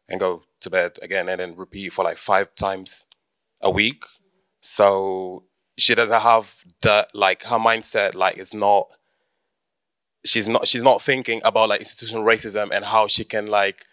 [0.10, 3.06] and go to bed again and then repeat for like five times
[3.62, 4.04] a week.
[4.62, 5.44] So
[5.78, 8.88] she doesn't have that like her mindset like it's not
[10.26, 13.86] she's not she's not thinking about like institutional racism and how she can like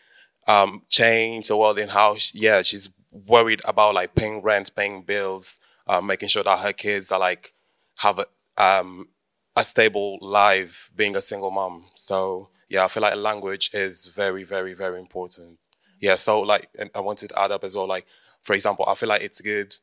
[0.46, 5.02] um change the world in how she, yeah she's worried about like paying rent paying
[5.02, 7.52] bills uh, making sure that her kids are like
[7.98, 8.26] have a
[8.62, 9.08] um
[9.56, 14.44] a stable life being a single mom so yeah i feel like language is very
[14.44, 15.58] very very important
[16.00, 18.06] yeah so like i wanted to add up as well like
[18.42, 19.74] for example i feel like it's good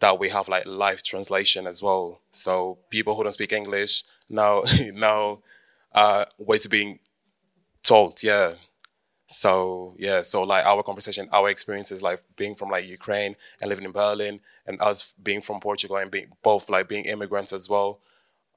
[0.00, 4.64] that we have like live translation as well so people who don't speak english know
[4.94, 5.40] know
[5.94, 6.98] uh, ways of being
[7.82, 8.22] told.
[8.22, 8.54] Yeah.
[9.26, 13.84] So yeah, so like our conversation, our experiences, like being from like Ukraine and living
[13.84, 18.00] in Berlin, and us being from Portugal and being both like being immigrants as well.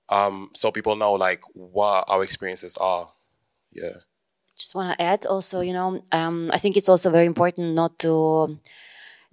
[0.09, 3.11] Um, so people know like what our experiences are.
[3.71, 4.03] Yeah.
[4.57, 7.99] Just want to add also, you know, um, I think it's also very important not
[7.99, 8.57] to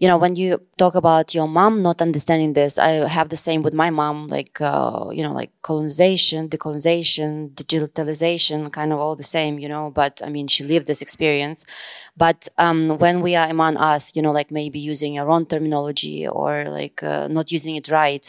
[0.05, 3.63] you know, when you talk about your mom not understanding this, I have the same
[3.63, 9.23] with my mom, like, uh, you know, like colonization, decolonization, digitalization, kind of all the
[9.37, 11.65] same, you know, but I mean, she lived this experience.
[12.25, 16.29] But, um, when we are among us, you know, like maybe using a wrong terminology
[16.29, 18.27] or like, uh, not using it right,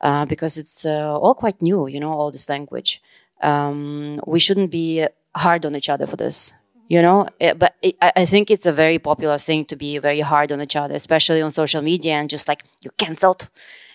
[0.00, 3.02] uh, because it's, uh, all quite new, you know, all this language.
[3.42, 5.06] Um, we shouldn't be
[5.36, 6.52] hard on each other for this
[6.88, 10.20] you know it, but it, i think it's a very popular thing to be very
[10.20, 13.48] hard on each other especially on social media and just like you cancelled.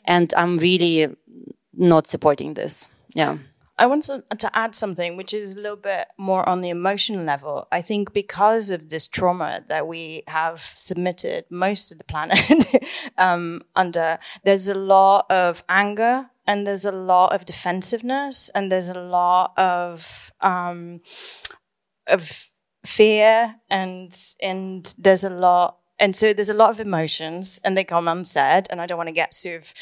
[0.07, 1.15] And i'm really
[1.77, 2.87] not supporting this.
[3.13, 3.37] Yeah.
[3.77, 7.25] I want to, to, add something which is a little bit more on the emotional
[7.25, 7.67] level.
[7.73, 12.39] I think because of this trauma that we have submitted most of the planet
[13.17, 18.87] um, under, there's a lot of anger and there's a lot of defensiveness and there's
[18.87, 21.01] a lot of um,
[22.07, 22.49] of
[22.85, 27.83] fear and and there's a lot and so there's a lot of emotions and they
[27.83, 29.73] come unsaid and i don't want to get sort of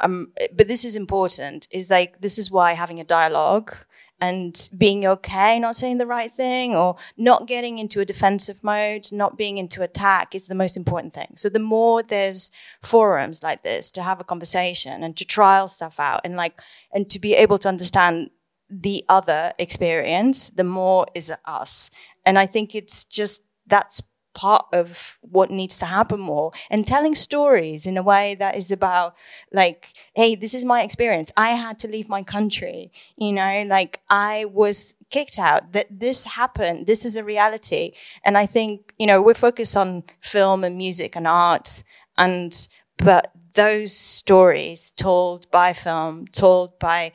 [0.00, 3.74] um, but this is important is like this is why having a dialogue
[4.20, 9.06] and being okay not saying the right thing or not getting into a defensive mode
[9.12, 11.32] not being into attack is the most important thing.
[11.36, 12.50] So the more there's
[12.82, 16.60] forums like this to have a conversation and to trial stuff out and like
[16.92, 18.30] and to be able to understand
[18.70, 21.90] the other experience the more is us
[22.28, 24.02] and I think it's just that's
[24.34, 26.52] part of what needs to happen more.
[26.70, 29.14] And telling stories in a way that is about
[29.50, 31.32] like hey this is my experience.
[31.38, 35.72] I had to leave my country you know like i was kicked out.
[35.72, 36.86] That this happened.
[36.86, 37.92] This is a reality.
[38.26, 41.82] And i think you know we're focused on film and music and art
[42.18, 42.52] and
[42.98, 47.12] but those stories told by film told by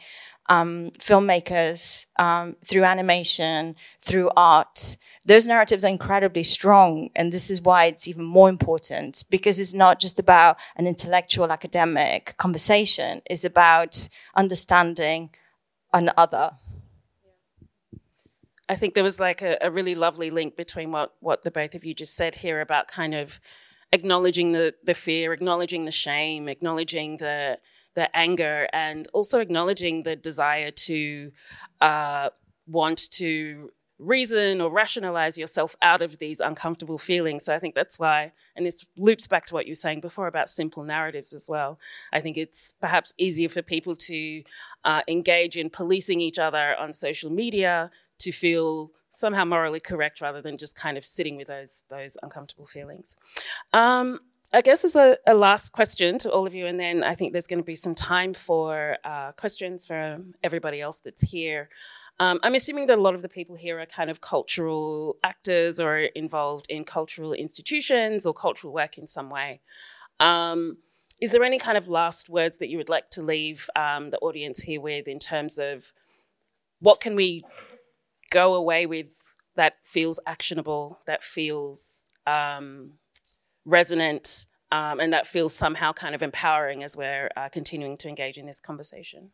[0.48, 7.10] um, filmmakers um, through animation through art those narratives are incredibly strong.
[7.16, 11.52] And this is why it's even more important because it's not just about an intellectual
[11.52, 13.22] academic conversation.
[13.30, 15.30] It's about understanding
[15.94, 16.52] an other.
[18.68, 21.76] I think there was like a, a really lovely link between what, what the both
[21.76, 23.40] of you just said here about kind of
[23.92, 27.60] acknowledging the, the fear, acknowledging the shame, acknowledging the
[27.96, 31.32] the anger, and also acknowledging the desire to
[31.82, 32.30] uh,
[32.68, 37.46] want to reason or rationalize yourself out of these uncomfortable feelings.
[37.46, 40.28] So I think that's why, and this loops back to what you were saying before
[40.28, 41.80] about simple narratives as well.
[42.12, 44.44] I think it's perhaps easier for people to
[44.84, 50.42] uh, engage in policing each other on social media to feel somehow morally correct rather
[50.42, 53.16] than just kind of sitting with those those uncomfortable feelings.
[53.72, 54.20] Um,
[54.56, 57.32] I guess as a, a, last question to all of you, and then I think
[57.32, 61.70] there's going to be some time for uh, questions from everybody else that's here.
[62.20, 65.80] Um, I'm assuming that a lot of the people here are kind of cultural actors
[65.80, 69.62] or involved in cultural institutions or cultural work in some way.
[70.20, 70.78] Um,
[71.20, 74.20] is there any kind of last words that you would like to leave um, the
[74.20, 75.92] audience here with in terms of
[76.80, 77.44] what can we
[78.30, 82.92] go away with that feels actionable, that feels um,
[83.66, 88.38] resonant, um, and that feels somehow kind of empowering as we're uh, continuing to engage
[88.38, 89.32] in this conversation.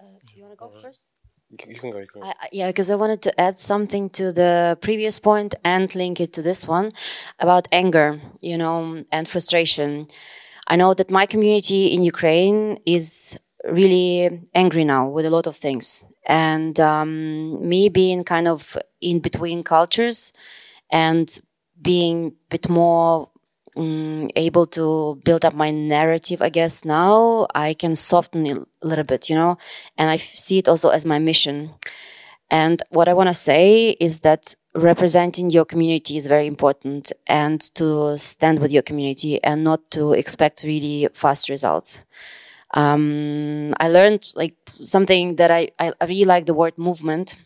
[0.00, 0.04] Uh,
[0.34, 1.12] you want to go first?
[1.50, 1.98] You can go.
[1.98, 2.26] You can go.
[2.28, 6.20] I, I- yeah, because I wanted to add something to the previous point and link
[6.20, 6.92] it to this one
[7.38, 10.06] about anger, you know, and frustration.
[10.66, 15.56] I know that my community in Ukraine is really angry now with a lot of
[15.56, 16.02] things.
[16.26, 20.32] And um, me being kind of in between cultures
[20.90, 21.28] and
[21.82, 23.28] being a bit more
[23.76, 28.86] mm, able to build up my narrative, I guess now I can soften it a
[28.86, 29.58] little bit, you know,
[29.98, 31.74] and I see it also as my mission.
[32.50, 37.60] And what I want to say is that representing your community is very important and
[37.74, 42.04] to stand with your community and not to expect really fast results.
[42.74, 47.36] Um, I learned like something that I I really like the word movement.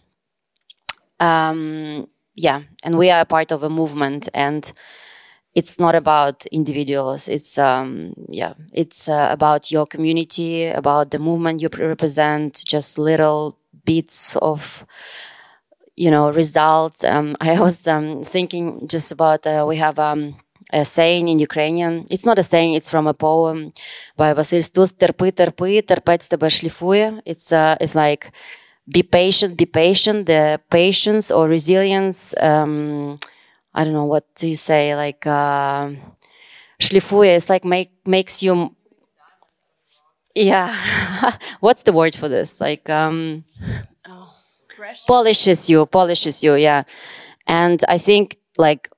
[1.19, 4.72] Um, yeah, and we are a part of a movement and
[5.54, 7.28] it's not about individuals.
[7.28, 13.58] It's, um, yeah, it's uh, about your community, about the movement you represent, just little
[13.84, 14.86] bits of,
[15.96, 17.04] you know, results.
[17.04, 20.36] Um, I was um, thinking just about, uh, we have um,
[20.72, 22.06] a saying in Ukrainian.
[22.10, 23.74] It's not a saying, it's from a poem
[24.16, 24.94] by Василь Стус.
[24.94, 27.22] Терпи, терпи, терпець тебе шліфує.
[27.26, 28.32] It's, uh, it's like,
[28.88, 30.26] be patient, be patient.
[30.28, 33.20] The patience or resilience, um,
[33.74, 35.92] I don't know what do you say, like, uh,
[36.80, 38.76] шліфує, it's like make, makes you,
[40.36, 40.76] yeah.
[41.60, 42.60] What's the word for this?
[42.60, 43.44] Like, um,
[45.08, 46.84] polishes you, polishes you, yeah.
[47.48, 48.90] And I think like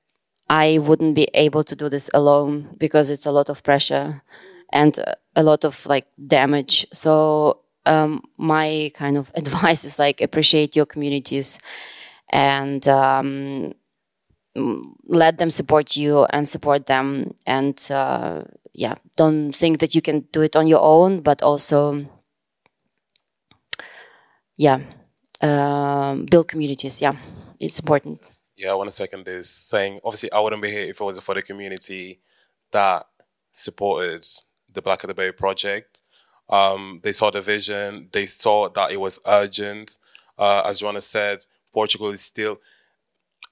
[0.48, 4.22] I wouldn't be able to do this alone because it's a lot of pressure
[4.72, 6.86] and uh, a lot of like damage.
[6.92, 11.59] So um, my kind of advice is like appreciate your communities
[12.31, 13.73] and um,
[14.55, 20.01] mm, let them support you and support them and uh, yeah don't think that you
[20.01, 22.05] can do it on your own but also
[24.57, 24.79] yeah
[25.41, 27.15] um, build communities yeah
[27.59, 28.21] it's important
[28.59, 31.23] Yeah, I want to second this, saying obviously I wouldn't be here if it wasn't
[31.23, 32.19] for the community
[32.73, 33.05] that
[33.53, 34.27] supported
[34.73, 36.01] the Black of the Berry project.
[36.49, 39.97] Um, they saw the vision, they saw that it was urgent.
[40.37, 42.59] Uh, as Joana said, Portugal is still,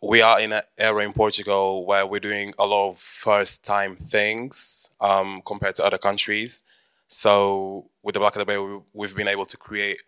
[0.02, 3.95] we are in an era in Portugal where we're doing a lot of first time
[3.95, 6.64] things um, compared to other countries.
[7.08, 10.04] So with the Black of the Berry, we, we've been able to create,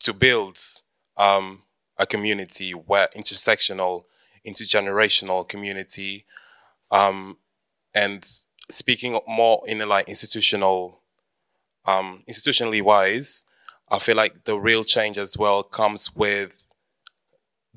[0.00, 0.58] to build
[1.16, 1.62] um,
[1.98, 4.04] a community where intersectional,
[4.46, 6.24] intergenerational community,
[6.90, 7.36] um,
[7.94, 8.28] and
[8.70, 10.99] speaking more in a like institutional,
[11.86, 13.44] um, institutionally wise,
[13.88, 16.52] I feel like the real change as well comes with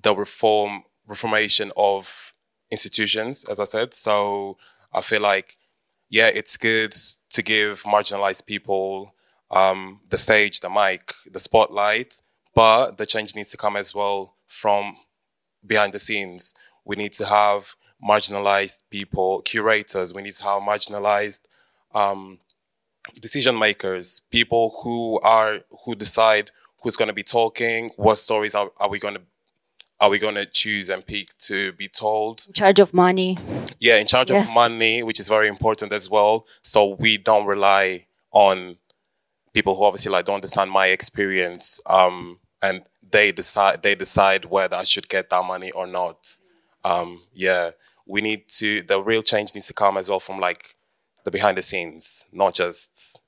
[0.02, 2.34] the reform reformation of
[2.72, 3.94] institutions, as I said.
[3.94, 4.58] So
[4.94, 5.58] I feel like,
[6.10, 6.96] yeah, it's good
[7.32, 9.16] to give marginalized people
[9.52, 12.22] um, the stage, the mic, the spotlight,
[12.56, 14.98] but the change needs to come as well from
[15.66, 16.54] behind the scenes.
[16.86, 20.14] We need to have marginalized people, curators.
[20.14, 21.42] We need to have marginalized
[21.94, 22.40] um,
[23.22, 26.52] decision makers, people who are who decide
[26.82, 29.22] who's going to be talking, what stories are, are we going to
[30.00, 32.44] are we going to choose and pick to be told.
[32.48, 33.38] in charge of money
[33.80, 34.50] Yeah, in charge Yes.
[34.50, 36.46] of money, which is very important as well.
[36.62, 38.78] So we don't rely on
[39.54, 44.76] people who obviously like don't understand my experience, um, and they decide they decide whether
[44.76, 46.28] I should get that money or not.
[46.84, 47.72] Um, yeah,
[48.06, 48.82] we need to.
[48.82, 50.76] The real change needs to come as well from like
[51.24, 53.20] the behind the scenes, not just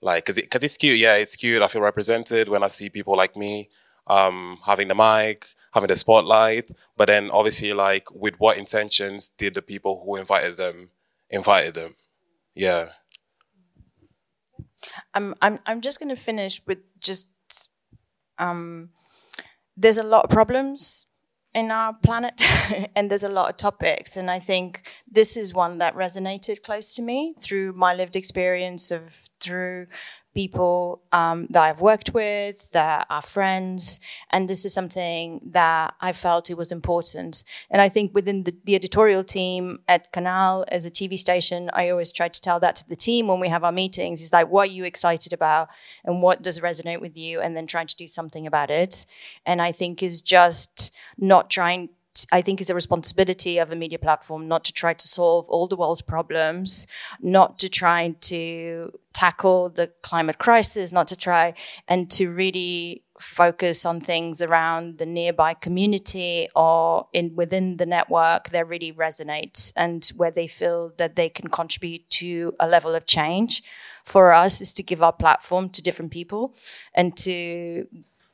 [0.00, 0.98] like because because it's cute.
[0.98, 1.62] Yeah, it's cute.
[1.62, 3.70] I feel represented when I see people like me
[4.06, 6.70] um, having the mic, having the spotlight.
[6.96, 10.90] But then obviously, like, with what intentions did the people who invited them
[11.30, 11.96] invited them?
[12.54, 12.88] Yeah.
[15.14, 17.28] I'm I'm I'm just to finish with just
[18.38, 18.90] um,
[19.76, 21.06] there's a lot of problems
[21.54, 22.40] in our planet
[22.96, 26.94] and there's a lot of topics and I think this is one that resonated close
[26.94, 29.02] to me through my lived experience of
[29.40, 29.86] through
[30.34, 36.12] people um, that I've worked with, that are friends, and this is something that I
[36.12, 37.44] felt it was important.
[37.70, 41.90] And I think within the, the editorial team at Canal as a TV station, I
[41.90, 44.22] always try to tell that to the team when we have our meetings.
[44.22, 45.68] Is like, what are you excited about,
[46.04, 49.06] and what does resonate with you, and then trying to do something about it.
[49.46, 51.90] And I think is just not trying.
[52.30, 55.66] I think is a responsibility of a media platform not to try to solve all
[55.66, 56.86] the world's problems,
[57.20, 61.54] not to try to tackle the climate crisis, not to try
[61.88, 68.50] and to really focus on things around the nearby community or in within the network
[68.50, 73.06] that really resonates and where they feel that they can contribute to a level of
[73.06, 73.62] change.
[74.04, 76.54] For us is to give our platform to different people
[76.94, 77.86] and to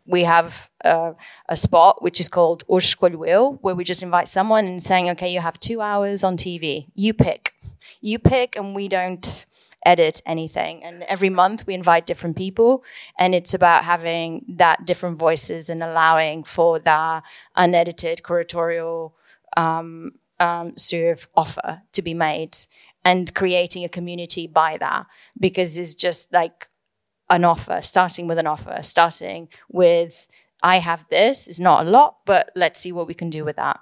[0.08, 1.14] we have a,
[1.48, 5.40] a spot which is called Hoje where we just invite someone and saying, okay, you
[5.40, 6.86] have two hours on TV.
[6.94, 7.54] You pick.
[8.00, 9.44] You pick, and we don't
[9.84, 10.82] edit anything.
[10.82, 12.84] And every month we invite different people,
[13.18, 17.22] and it's about having that different voices and allowing for that
[17.56, 19.12] unedited curatorial
[19.56, 22.56] um, um, sort of offer to be made
[23.04, 25.06] and creating a community by that
[25.38, 26.68] because it's just like
[27.30, 30.28] an offer, starting with an offer, starting with
[30.62, 31.46] I have this.
[31.46, 33.80] It's not a lot, but let's see what we can do with that.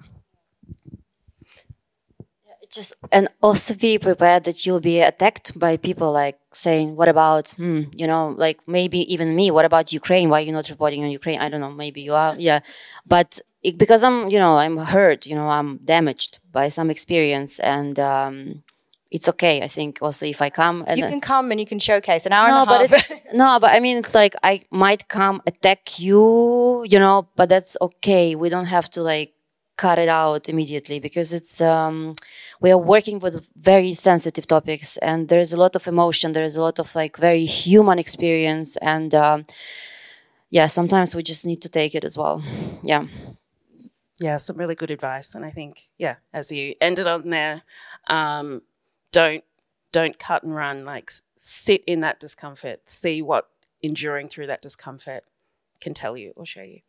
[2.71, 7.51] Just and also be prepared that you'll be attacked by people like saying what about
[7.51, 10.29] hmm, you know like maybe even me what about ukraine?
[10.29, 11.41] Why are you not reporting on ukraine?
[11.41, 12.61] I don't know maybe you are yeah.
[13.07, 17.59] But it, because i'm you know i'm hurt you know i'm damaged by some experience
[17.61, 18.63] and um,
[19.11, 21.79] it's okay i think also if i come and you can come and you can
[21.79, 25.41] showcase an hour no, but it's, no but i mean it's like i might come
[25.47, 28.35] attack you you know but that's okay.
[28.35, 29.35] We don't have to like
[29.77, 32.15] cut it out immediately because it's um,
[32.61, 36.63] we are working with very sensitive topics and there's a lot of emotion there's a
[36.63, 39.45] lot of like very human experience and um,
[40.51, 42.43] yeah sometimes we just need to take it as well.
[42.85, 43.05] Yeah.
[44.19, 47.63] Yeah some really good advice and i think yeah as you ended on there
[48.09, 48.63] um,
[49.17, 49.45] don't
[49.93, 53.49] don't cut and run like sit in that discomfort see what
[53.83, 55.25] enduring through that discomfort
[55.81, 56.81] can tell you or show you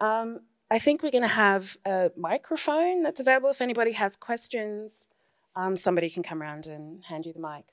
[0.00, 5.08] um, I think we're going to have a microphone that's available if anybody has questions.
[5.54, 7.66] Um, somebody can come around and hand you the mic.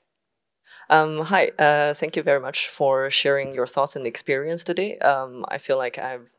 [0.88, 4.98] Um, hi, uh, thank you very much for sharing your thoughts and experience today.
[4.98, 6.30] Um, I feel like I've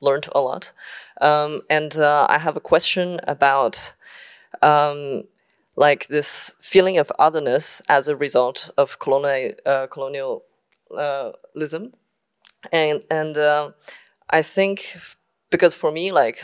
[0.00, 0.72] learned a lot.
[1.20, 3.94] Um, and uh, I have a question about
[4.62, 5.24] um,
[5.76, 10.42] like this feeling of otherness as a result of colonial, uh, colonialism.
[12.72, 13.70] And, and uh,
[14.28, 14.96] I think
[15.50, 16.42] because for me, like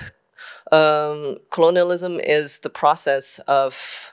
[0.72, 4.12] um, colonialism is the process of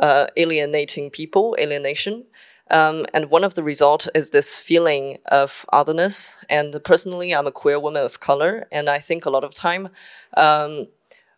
[0.00, 2.24] uh, alienating people, alienation.
[2.70, 6.38] Um, and one of the results is this feeling of otherness.
[6.48, 9.88] And personally, I'm a queer woman of color, and I think a lot of time
[10.36, 10.86] um,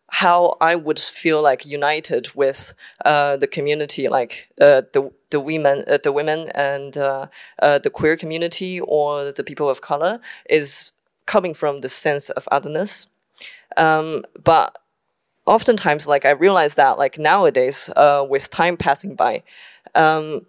[0.08, 5.84] how I would feel like united with uh, the community, like uh, the the women,
[5.88, 7.26] uh, the women, and uh,
[7.60, 10.92] uh, the queer community or the people of color, is
[11.26, 13.08] coming from the sense of otherness.
[13.76, 14.78] Um, but
[15.44, 19.42] oftentimes, like I realize that, like nowadays, uh, with time passing by,
[19.94, 20.46] um,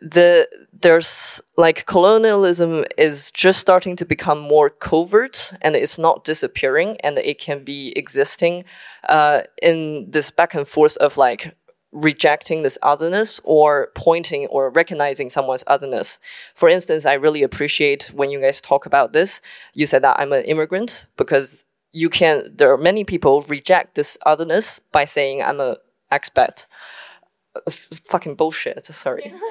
[0.00, 0.48] the
[0.82, 7.18] there's like colonialism is just starting to become more covert and it's not disappearing and
[7.18, 8.64] it can be existing
[9.08, 11.54] uh, in this back and forth of like
[11.92, 16.18] rejecting this otherness or pointing or recognizing someone's otherness.
[16.54, 19.40] For instance, I really appreciate when you guys talk about this.
[19.74, 24.16] You said that I'm an immigrant because you can, there are many people reject this
[24.24, 25.76] otherness by saying I'm a
[26.10, 26.66] expat.
[27.66, 28.84] It's fucking bullshit.
[28.86, 29.32] Sorry.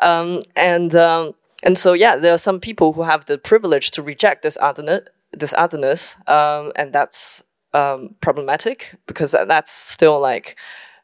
[0.00, 4.02] um, and, um, and so, yeah, there are some people who have the privilege to
[4.02, 5.00] reject this otherness,
[5.32, 10.56] this otherness, um, and that's um, problematic because that's still like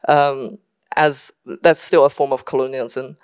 [0.07, 0.57] um,
[0.95, 1.31] as
[1.61, 3.17] that's still a form of colonialism.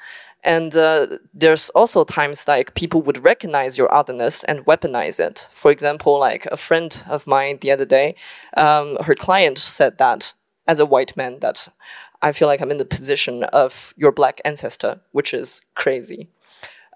[0.44, 5.50] And uh, there's also times like people would recognize your otherness and weaponize it.
[5.52, 8.16] For example, like a friend of mine the other day,
[8.56, 10.34] um, her client said that
[10.66, 11.68] as a white man, that
[12.22, 16.30] I feel like I'm in the position of your black ancestor, which is crazy.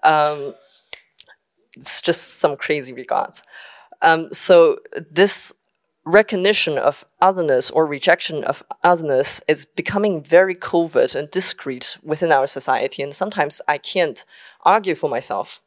[0.02, 0.54] Um,
[1.76, 3.42] it's just some crazy regards.
[4.02, 4.78] Um, so
[5.10, 5.54] this
[6.04, 12.46] recognition of otherness or rejection of otherness is becoming very covert and discreet within our
[12.46, 13.02] society.
[13.02, 14.24] And sometimes I can't
[14.62, 15.62] argue for myself.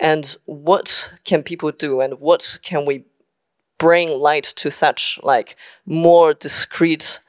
[0.00, 2.00] And what can people do?
[2.00, 3.04] And what can we
[3.78, 5.56] bring light to such like
[5.86, 7.20] more discreet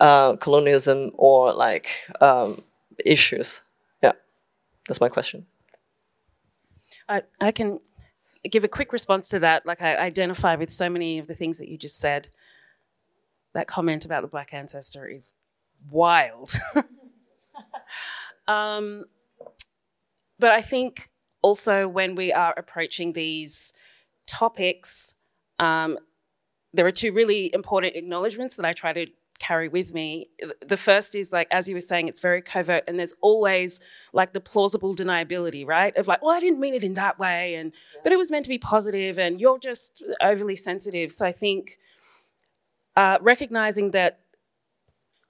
[0.00, 1.88] uh, colonialism or like
[2.20, 2.62] um,
[3.04, 3.62] issues?
[4.02, 4.12] Yeah,
[4.86, 5.46] that's my question.
[7.08, 7.80] I, I can
[8.50, 9.66] give a quick response to that.
[9.66, 12.28] Like I identify with so many of the things that you just said.
[13.54, 15.32] That comment about the black ancestor is
[15.90, 16.52] wild.
[18.46, 19.04] um,
[20.38, 21.08] but I think
[21.42, 23.72] also when we are approaching these
[24.26, 25.14] topics,
[25.58, 25.98] um,
[26.74, 29.06] there are two really important acknowledgements that I try to
[29.38, 30.28] carry with me.
[30.66, 33.80] The first is like, as you were saying, it's very covert, and there's always
[34.12, 35.96] like the plausible deniability, right?
[35.96, 38.44] Of like, well, I didn't mean it in that way, and but it was meant
[38.44, 41.12] to be positive, and you're just overly sensitive.
[41.12, 41.78] So I think
[42.96, 44.20] uh, recognizing that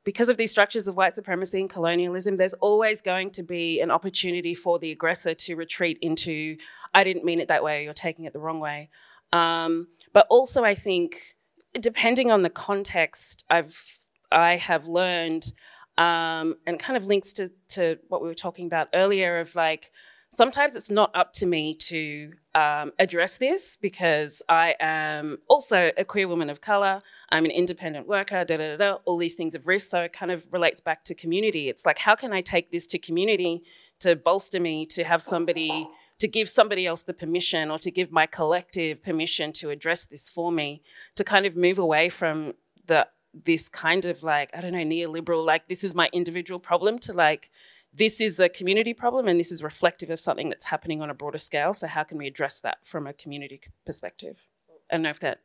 [0.05, 3.90] because of these structures of white supremacy and colonialism, there's always going to be an
[3.90, 6.56] opportunity for the aggressor to retreat into,
[6.94, 8.89] I didn't mean it that way, you're taking it the wrong way.
[9.35, 11.36] Um, but also, I think,
[11.74, 13.98] depending on the context, I've
[14.30, 15.52] I have learned,
[15.96, 19.90] um, and kind of links to to what we were talking about earlier of like
[20.30, 26.05] sometimes it's not up to me to um, address this because I am also a
[26.05, 27.00] queer woman of color.
[27.30, 29.90] I'm an independent worker, da, da, da, da, all these things of risk.
[29.90, 31.68] So it kind of relates back to community.
[31.68, 33.62] It's like, how can I take this to community
[34.00, 35.88] to bolster me, to have somebody,
[36.20, 40.28] to give somebody else the permission or to give my collective permission to address this
[40.28, 40.82] for me,
[41.16, 42.55] to kind of move away from
[42.86, 43.09] the
[43.44, 47.12] this kind of like, I don't know, neoliberal, like this is my individual problem to
[47.12, 47.51] like,
[47.93, 51.15] this is a community problem and this is reflective of something that's happening on a
[51.15, 51.73] broader scale.
[51.73, 54.47] So, how can we address that from a community perspective?
[54.90, 55.40] I don't know if that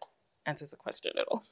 [0.46, 1.44] answers the question at all.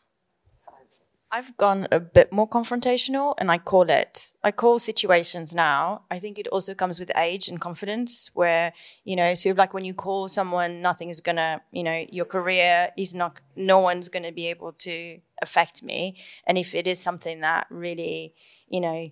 [1.34, 6.02] I've gone a bit more confrontational and I call it, I call situations now.
[6.12, 8.74] I think it also comes with age and confidence where,
[9.06, 12.90] you know, so like when you call someone, nothing is gonna, you know, your career
[12.98, 16.18] is not, no one's gonna be able to affect me.
[16.46, 18.34] And if it is something that really,
[18.68, 19.10] you know,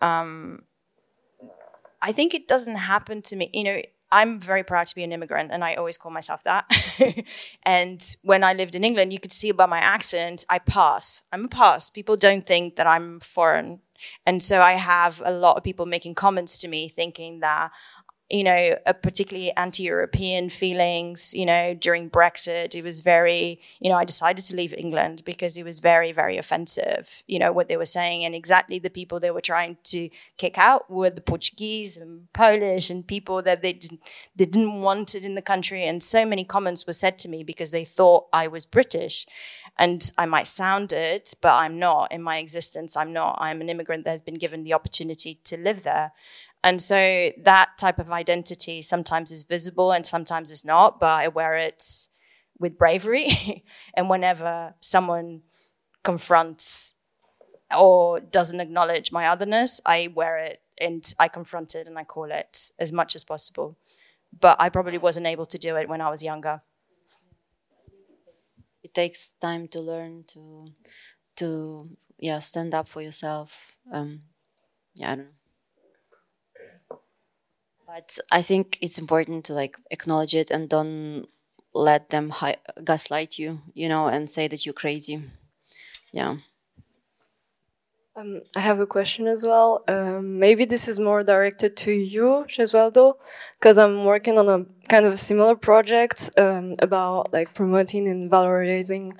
[0.00, 0.62] um,
[2.02, 3.50] I think it doesn't happen to me.
[3.52, 3.80] You know,
[4.12, 6.66] I'm very proud to be an immigrant, and I always call myself that.
[7.62, 11.22] and when I lived in England, you could see by my accent, I pass.
[11.32, 11.90] I'm a pass.
[11.90, 13.80] People don't think that I'm foreign.
[14.26, 17.70] And so I have a lot of people making comments to me thinking that
[18.30, 22.74] you know, a particularly anti-European feelings, you know, during Brexit.
[22.74, 26.38] It was very, you know, I decided to leave England because it was very, very
[26.38, 28.24] offensive, you know, what they were saying.
[28.24, 32.88] And exactly the people they were trying to kick out were the Portuguese and Polish
[32.88, 34.00] and people that they didn't,
[34.36, 35.82] they didn't want it in the country.
[35.82, 39.26] And so many comments were said to me because they thought I was British.
[39.78, 42.12] And I might sound it, but I'm not.
[42.12, 43.38] In my existence, I'm not.
[43.40, 46.12] I'm an immigrant that has been given the opportunity to live there.
[46.62, 51.28] And so that type of identity sometimes is visible and sometimes is not, but I
[51.28, 51.82] wear it
[52.58, 53.64] with bravery.
[53.94, 55.42] and whenever someone
[56.04, 56.94] confronts
[57.76, 62.30] or doesn't acknowledge my otherness, I wear it and I confront it and I call
[62.30, 63.78] it as much as possible.
[64.38, 66.62] But I probably wasn't able to do it when I was younger.
[68.82, 70.72] It takes time to learn to
[71.36, 73.76] to yeah stand up for yourself.
[73.92, 74.22] Um,
[74.94, 75.39] yeah, I don't know.
[77.92, 81.26] But I think it's important to like acknowledge it and don't
[81.74, 85.24] let them hi- gaslight you, you know, and say that you're crazy.
[86.12, 86.36] Yeah.
[88.14, 89.82] Um, I have a question as well.
[89.88, 93.14] Um, maybe this is more directed to you, Gesualdo,
[93.58, 99.14] because I'm working on a kind of similar project um, about like promoting and valorizing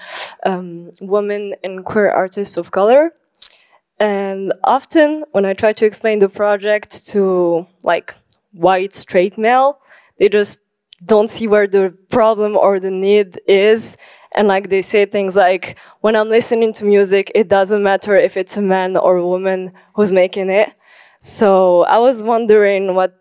[0.46, 3.10] um, women and queer artists of color.
[3.98, 8.14] And often, when I try to explain the project to like
[8.52, 9.80] white straight male.
[10.18, 10.60] They just
[11.04, 13.96] don't see where the problem or the need is.
[14.34, 18.36] And like they say things like, when I'm listening to music, it doesn't matter if
[18.36, 20.72] it's a man or a woman who's making it.
[21.20, 23.16] So I was wondering what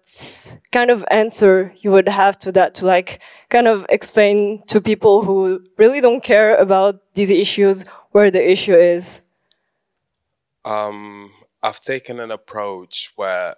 [0.71, 5.23] kind of answer you would have to that to like kind of explain to people
[5.23, 9.21] who really don't care about these issues where the issue is.
[10.65, 11.31] Um,
[11.61, 13.55] I've taken an approach where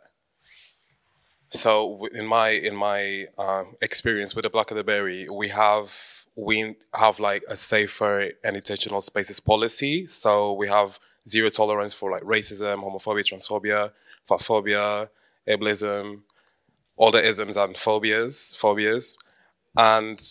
[1.51, 6.23] so in my in my uh, experience with the Black of the Berry, we have
[6.35, 10.05] we have like a safer and intentional spaces policy.
[10.05, 10.97] So we have
[11.27, 13.91] zero tolerance for like racism, homophobia, transphobia,
[14.29, 15.09] fatphobia,
[15.47, 16.21] ableism,
[16.95, 19.17] all the isms and phobias, phobias,
[19.75, 20.21] and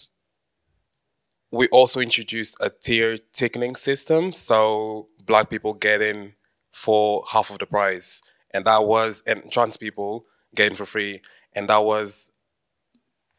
[1.52, 4.32] we also introduced a tier ticketing system.
[4.32, 6.32] So black people get in
[6.72, 8.22] for half of the price,
[8.52, 10.24] and that was and trans people
[10.54, 11.22] getting for free,
[11.54, 12.30] and that was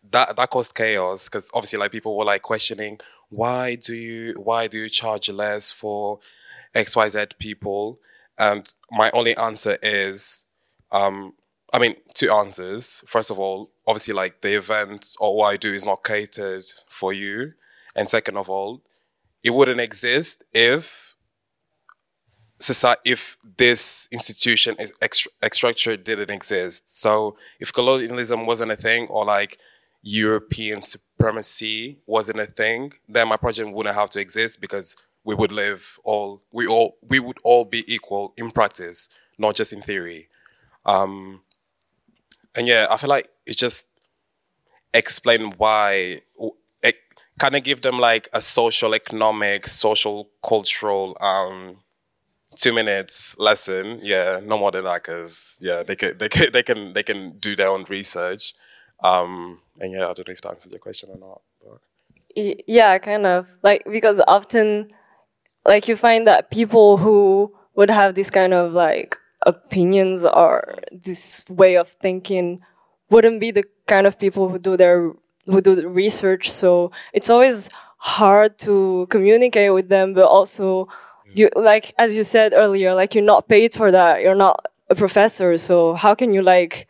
[0.10, 4.68] that that caused chaos because obviously like people were like questioning why do you why
[4.68, 6.20] do you charge less for
[6.76, 8.00] xyz people?
[8.38, 10.46] And my only answer is
[10.92, 11.34] um
[11.74, 13.04] i mean two answers.
[13.08, 17.14] First of all obviously like the event or what i do is not catered for
[17.14, 17.54] you.
[17.96, 18.82] And second of all
[19.44, 21.11] it wouldn't exist if
[22.62, 24.76] society, if this institution
[25.52, 27.00] structure didn't exist.
[27.00, 29.58] So if colonialism wasn't a thing or like
[30.04, 35.52] European supremacy wasn't a thing, then my project wouldn't have to exist because we would
[35.52, 40.28] live all we all we would all be equal in practice, not just in theory.
[40.86, 41.42] Um,
[42.56, 43.86] and yeah, I feel like it just
[44.94, 46.22] explain why
[46.82, 46.96] it
[47.40, 51.78] kind of give them like a social, economic, social, cultural um,
[52.58, 54.00] two minutes lesson.
[54.02, 57.38] Yeah, no more than that, because yeah, they can they can they can they can
[57.40, 58.54] do their own research.
[59.04, 61.42] Um, and yeah, I don't know if that answers your question or not.
[61.64, 61.80] But.
[62.68, 64.90] Yeah, kind of like because often,
[65.66, 71.44] like you find that people who would have this kind of like opinions or this
[71.50, 72.62] way of thinking
[73.10, 75.12] wouldn't be the kind of people who do their
[75.48, 76.50] who do the research.
[76.50, 80.88] So it's always hard to communicate with them, but also
[81.34, 84.22] you like as you said earlier, like you're not paid for that.
[84.22, 86.88] You're not a professor, so how can you like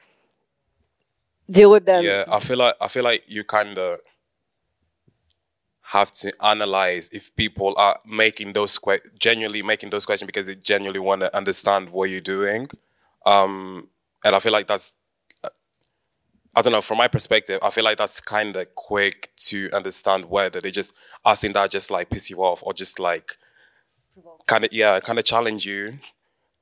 [1.50, 2.04] deal with them?
[2.04, 4.00] Yeah, I feel like I feel like you kind of
[5.92, 10.56] have to analyze if people are making those que- genuinely making those questions because they
[10.56, 12.66] genuinely want to understand what you're doing.
[13.26, 13.90] Um,
[14.24, 14.96] and I feel like that's,
[15.44, 15.50] uh,
[16.56, 20.26] I don't know, from my perspective, I feel like that's kind of quick to understand
[20.26, 20.94] whether they just
[21.26, 23.36] asking that just like piss you off or just like
[24.52, 25.94] kind of, yeah, kind of challenge you.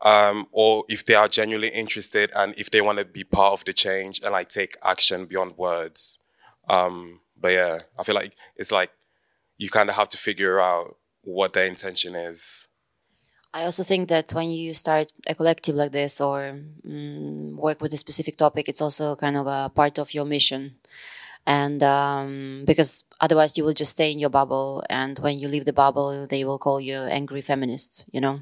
[0.01, 3.65] Um, or if they are genuinely interested and if they want to be part of
[3.65, 6.19] the change and like take action beyond words.
[6.69, 8.91] Um, but yeah, I feel like it's like
[9.57, 12.67] you kind of have to figure out what their intention is.
[13.53, 17.93] I also think that when you start a collective like this or mm, work with
[17.93, 20.75] a specific topic, it's also kind of a part of your mission.
[21.45, 24.83] And um, because otherwise you will just stay in your bubble.
[24.89, 28.41] And when you leave the bubble, they will call you angry feminist, you know?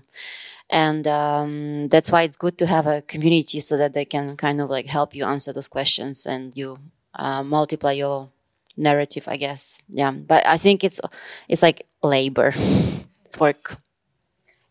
[0.69, 4.59] And um, that's why it's good to have a community so that they can kind
[4.59, 6.77] of like help you answer those questions and you
[7.15, 8.29] uh, multiply your
[8.75, 9.81] narrative, I guess.
[9.89, 10.99] Yeah, but I think it's
[11.47, 12.53] it's like labor.
[13.25, 13.77] it's work.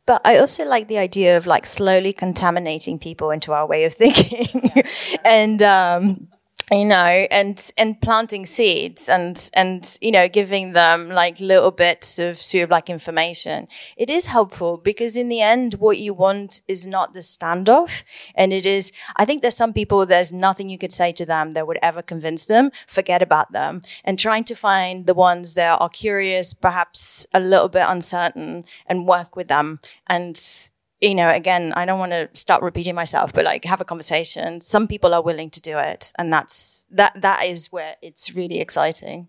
[0.07, 3.95] But I also like the idea of like slowly contaminating people into our way of
[3.95, 4.71] thinking,
[5.25, 6.29] and um,
[6.73, 12.19] you know, and and planting seeds and and you know giving them like little bits
[12.19, 13.69] of sort of like information.
[13.97, 18.03] It is helpful because in the end, what you want is not the standoff,
[18.35, 18.91] and it is.
[19.17, 20.05] I think there's some people.
[20.07, 22.71] There's nothing you could say to them that would ever convince them.
[22.89, 27.69] Forget about them, and trying to find the ones that are curious, perhaps a little
[27.69, 29.79] bit uncertain, and work with them
[30.09, 30.69] and
[31.01, 34.61] you know, again, I don't want to start repeating myself, but like have a conversation.
[34.61, 37.21] Some people are willing to do it, and that's that.
[37.21, 39.29] That is where it's really exciting.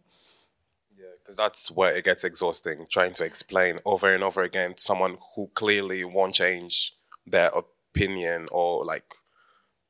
[0.97, 4.81] Yeah, because that's where it gets exhausting trying to explain over and over again to
[4.81, 6.93] someone who clearly won't change
[7.25, 9.15] their opinion or like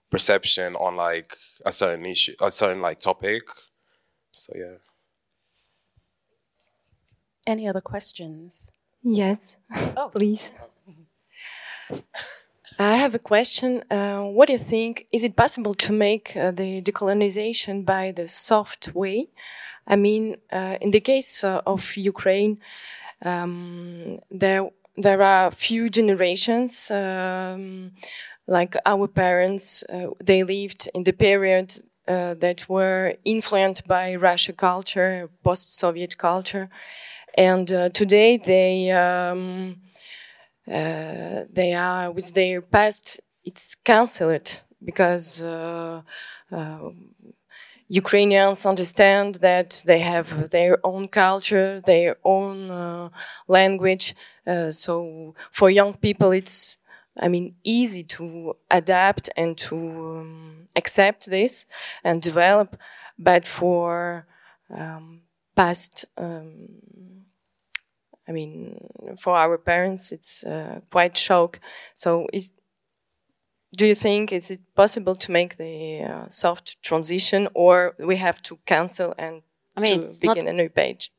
[0.10, 1.36] perception on like
[1.66, 3.44] a certain issue, a certain like topic.
[4.32, 4.78] So yeah.
[7.45, 8.72] Any other questions?
[9.04, 9.58] Yes,
[9.95, 10.10] oh.
[10.14, 10.52] please.
[12.80, 13.84] I have a question.
[13.89, 15.07] Uh, what do you think?
[15.11, 19.30] Is it possible to make uh, the decolonization by the soft way?
[19.88, 22.59] I mean, uh, in the case uh, of Ukraine,
[23.23, 27.91] um, there there are few generations, um,
[28.47, 29.84] like our parents.
[29.84, 31.73] Uh, they lived in the period
[32.07, 36.69] uh, that were influenced by Russia culture, post-Soviet culture,
[37.35, 38.91] and today they.
[38.91, 39.81] Um,
[40.68, 46.02] they are with their past it's cancelled because uh,
[46.52, 46.89] uh,
[47.89, 53.10] Ukrainians understand that they have their own culture, their own uh,
[53.48, 54.14] language.
[54.45, 56.77] Uh, so for young people, it's,
[57.18, 61.65] I mean, easy to adapt and to um, accept this
[62.03, 62.77] and develop.
[63.18, 64.27] But for
[64.69, 65.22] um,
[65.56, 67.16] past um,
[68.28, 68.90] I mean,
[69.20, 71.60] for our parents, it's uh, quite shock.
[71.94, 72.54] So, is,
[73.76, 78.41] do you think is it possible to make the uh, soft transition, or we have
[78.44, 79.41] to cancel and
[79.76, 81.12] I mean, to begin a new page?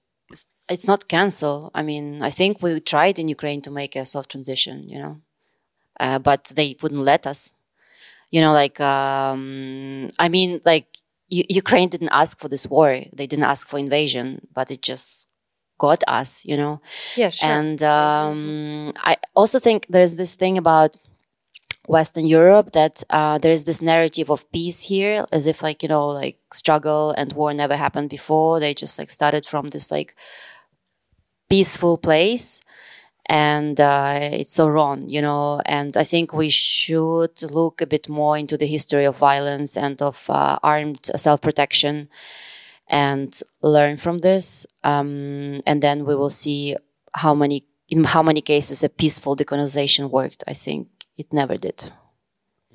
[0.71, 1.71] It's, not cancel.
[1.75, 5.23] I mean, I think we tried in Ukraine to make a soft transition, you know,
[5.99, 7.55] uh, but they wouldn't let us.
[8.31, 10.99] You know, like um, I mean, like
[11.31, 15.28] Ukraine didn't ask for this war; they didn't ask for invasion, but it just
[15.79, 16.81] got us, you know?
[17.17, 17.49] Yeah, sure.
[17.49, 20.97] And um, I also think there's this thing about
[21.87, 26.09] Western Europe that uh, there's this narrative of peace here, as if like, you know,
[26.09, 28.61] like struggle and war never happened before.
[28.61, 30.15] They just like started from this like
[31.49, 32.61] peaceful place.
[33.31, 35.61] And uh, it's so wrong, you know.
[35.67, 40.01] And I think we should look a bit more into the history of violence and
[40.01, 42.09] of uh, armed self protection
[42.89, 44.67] and learn from this.
[44.85, 46.77] Um, and then we will see
[47.15, 50.45] how many in how many cases a peaceful decolonization worked.
[50.47, 51.91] I think it never did.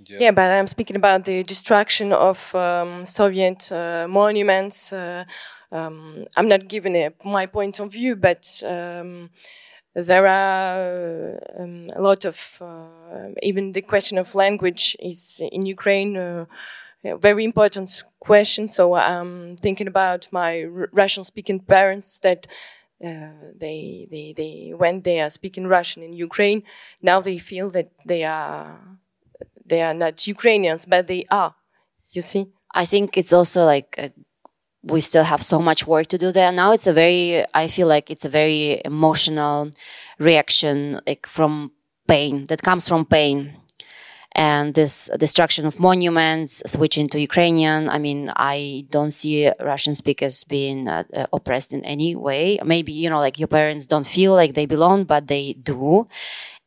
[0.06, 0.18] Yeah.
[0.20, 4.92] yeah, but I'm speaking about the destruction of um, Soviet uh, monuments.
[4.92, 5.24] Uh,
[5.72, 9.30] um, I'm not giving it my point of view, but um,
[9.96, 16.48] there are um, a lot of uh, even the question of language is in Ukraine
[17.04, 18.68] very important question.
[18.68, 22.48] So I'm thinking about my Russian-speaking parents that.
[23.04, 26.64] Uh, they, they, they, when they are speaking Russian in Ukraine,
[27.02, 28.80] now they feel that they are
[29.66, 31.54] they are not Ukrainians, but they are.
[32.12, 32.48] You see?
[32.74, 34.14] I think it's also like a,
[34.84, 36.52] we still have so much work to do there.
[36.54, 39.72] Now it's a very, I feel like it's a very emotional
[40.18, 41.72] reaction, like from
[42.08, 43.58] pain that comes from pain.
[44.36, 47.88] And this destruction of monuments, switching to Ukrainian.
[47.90, 52.60] I mean, I don't see Russian speakers being uh, uh, oppressed in any way.
[52.66, 56.08] Maybe, you know, like your parents don't feel like they belong, but they do.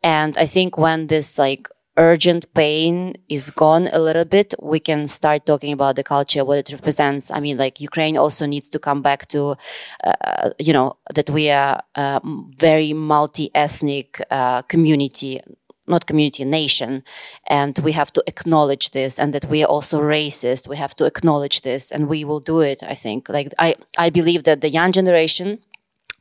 [0.02, 5.06] And I think when this like urgent pain is gone a little bit, we can
[5.06, 7.30] start talking about the culture, what it represents.
[7.30, 9.56] I mean, like Ukraine also needs to come back to,
[10.04, 12.20] uh, you know, that we are a
[12.56, 15.40] very multi-ethnic uh, community,
[15.86, 17.02] not community, nation.
[17.46, 20.68] And we have to acknowledge this and that we are also racist.
[20.68, 23.28] We have to acknowledge this and we will do it, I think.
[23.28, 25.58] Like, I, I believe that the young generation,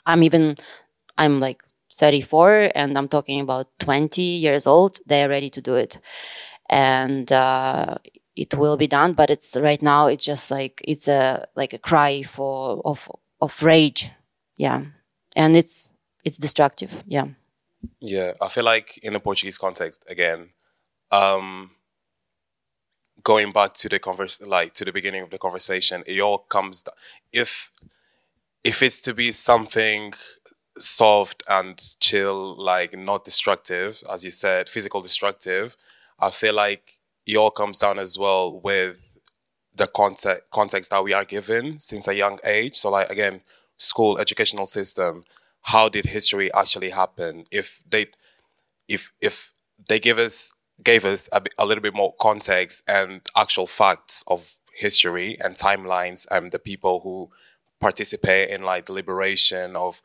[0.05, 0.57] I'm even,
[1.17, 1.63] I'm like
[1.93, 5.99] 34 and I'm talking about 20 years old, they're ready to do it.
[6.69, 7.95] And, uh,
[8.35, 11.77] it will be done, but it's right now, it's just like, it's a, like a
[11.77, 13.09] cry for, of,
[13.41, 14.11] of rage.
[14.57, 14.83] Yeah.
[15.37, 15.89] And it's,
[16.25, 17.03] it's destructive.
[17.07, 17.27] Yeah.
[17.99, 18.33] Yeah.
[18.41, 20.49] I feel like in the Portuguese context, again,
[21.11, 21.71] um,
[23.23, 26.83] going back to the converse, like to the beginning of the conversation, it all comes,
[27.31, 27.71] if,
[28.63, 30.13] if it's to be something
[30.77, 35.75] soft and chill, like not destructive, as you said, physical destructive,
[36.19, 39.17] I feel like it all comes down as well with
[39.75, 42.75] the context context that we are given since a young age.
[42.75, 43.41] So like again,
[43.77, 45.25] school educational system,
[45.65, 47.45] how did history actually happen?
[47.49, 48.07] If they
[48.87, 49.51] if if
[49.89, 50.51] they give us
[50.83, 56.27] gave us a, a little bit more context and actual facts of history and timelines
[56.29, 57.31] and the people who
[57.79, 60.03] participate in like the liberation of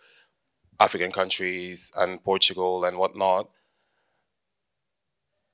[0.79, 3.51] African countries and Portugal and whatnot,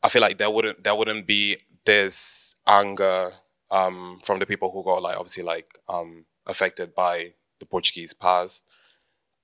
[0.04, 3.32] I feel like there wouldn't there wouldn't be this anger
[3.72, 8.64] um, from the people who got like obviously like um, affected by the Portuguese past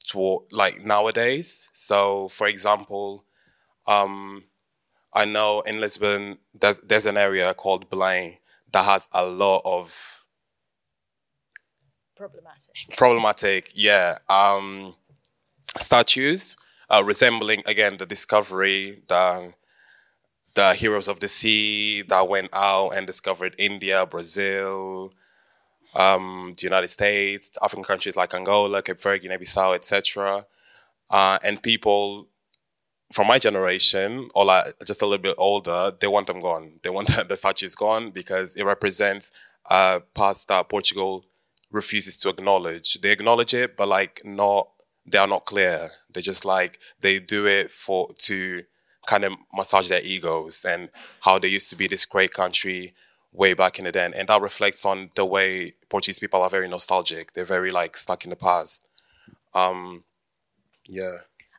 [0.09, 1.71] to like nowadays.
[1.73, 3.25] So, for example,
[3.87, 4.45] um,
[5.15, 8.39] I know in Lisbon there's there's an area called Belém
[8.73, 10.25] that has a lot of
[12.17, 12.97] problematic.
[12.97, 14.19] Problematic, yeah.
[14.29, 14.95] Um,
[15.79, 16.57] statues
[16.93, 19.55] uh, resembling again the discovery, the
[20.55, 25.13] the heroes of the sea that went out and discovered India, Brazil,
[25.95, 30.47] um, the United States, African countries like Angola, Cape Verde, Guinea-Bissau, etc.
[31.11, 32.29] Uh, and people
[33.13, 36.81] from my generation, or like just a little bit older, they want them gone.
[36.83, 39.31] They want the statues gone because it represents
[39.67, 41.25] a past that Portugal
[41.71, 43.01] refuses to acknowledge.
[43.01, 44.69] They acknowledge it, but like not
[45.05, 45.91] they are not clear.
[46.13, 48.63] They just like they do it for to
[49.07, 50.89] kind of massage their egos and
[51.21, 52.95] how they used to be this great country
[53.33, 54.13] way back in the day.
[54.15, 57.33] And that reflects on the way Portuguese people are very nostalgic.
[57.33, 58.87] They're very like stuck in the past.
[59.55, 60.05] Um,
[60.89, 61.19] yeah.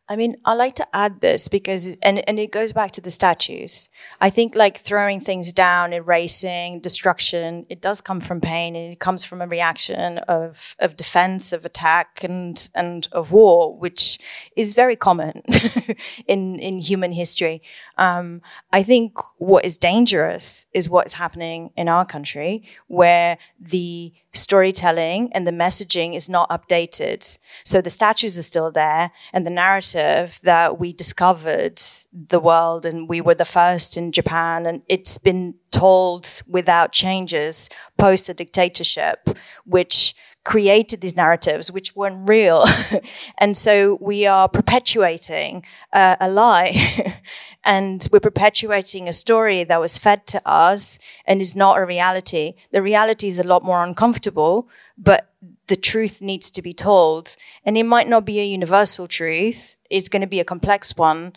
[0.10, 3.10] I mean, I like to add this because, and, and it goes back to the
[3.10, 3.88] statues.
[4.20, 9.00] I think like throwing things down, erasing, destruction, it does come from pain and it
[9.00, 14.20] comes from a reaction of, of defense, of attack and, and of war, which
[14.58, 15.42] is very common
[16.28, 17.62] in, in human history.
[17.98, 18.42] Um,
[18.74, 25.48] I think what is dangerous is what's happening in our country where the storytelling and
[25.48, 27.38] the messaging is not updated.
[27.64, 33.08] So the statues are still there and the narrative that we discovered the world and
[33.08, 39.30] we were the first in Japan and it's been told without changes post a dictatorship,
[39.66, 42.66] which created these narratives which weren't real.
[43.38, 45.64] and so we are perpetuating
[45.94, 47.22] uh, a lie
[47.64, 52.56] and we're perpetuating a story that was fed to us and is not a reality.
[52.72, 54.68] The reality is a lot more uncomfortable,
[54.98, 55.30] but
[55.68, 57.36] the truth needs to be told.
[57.66, 59.78] And it might not be a universal truth.
[59.90, 61.34] It's going to be a complex one.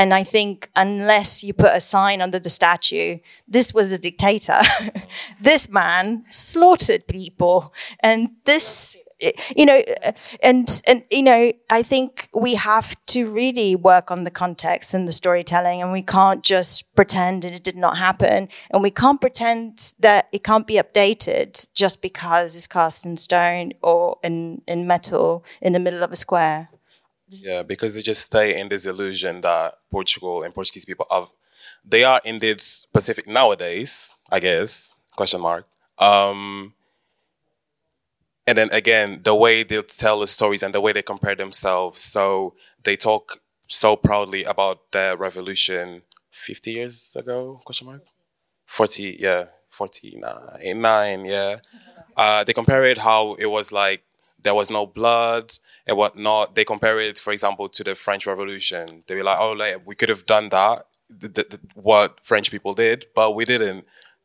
[0.00, 4.58] And I think unless you put a sign under the statue, this was a dictator.
[5.42, 7.74] this man slaughtered people.
[8.02, 8.96] And this
[9.54, 9.82] you know,
[10.42, 15.06] and and you know, I think we have to really work on the context and
[15.06, 19.20] the storytelling, and we can't just pretend that it did not happen, and we can't
[19.20, 24.86] pretend that it can't be updated just because it's cast in stone or in in
[24.86, 26.70] metal in the middle of a square.
[27.30, 31.28] Yeah, because they just stay in this illusion that Portugal and Portuguese people have.
[31.84, 34.94] They are indeed specific nowadays, I guess.
[35.16, 35.66] Question mark.
[35.98, 36.74] Um,
[38.46, 42.00] and then again, the way they tell the stories and the way they compare themselves.
[42.00, 42.54] So
[42.84, 47.60] they talk so proudly about the revolution 50 years ago?
[47.64, 48.02] Question mark.
[48.66, 50.22] 40, yeah, 49,
[50.80, 51.56] nine, yeah.
[52.16, 54.02] Uh, they compare it how it was like
[54.42, 55.52] there was no blood
[55.86, 56.54] and whatnot.
[56.54, 59.04] They compare it, for example, to the French Revolution.
[59.06, 60.86] They were like, oh, like, we could have done that,
[61.20, 63.84] th- th- th- what French people did, but we didn't.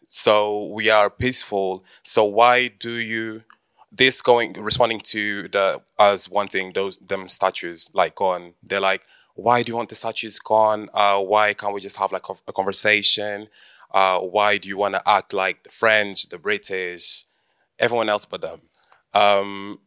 [0.10, 1.84] So we are peaceful.
[2.04, 3.44] So why do you
[3.92, 8.54] this going responding to the us wanting those them statues like gone?
[8.64, 9.04] They're like,
[9.36, 10.88] why do you want the statues gone?
[10.94, 13.48] Uh, why can't we just have like a, a conversation?
[13.94, 17.26] Uh, why do you want to act like the French, the British,
[17.80, 18.62] everyone else but them?
[19.14, 19.80] Um,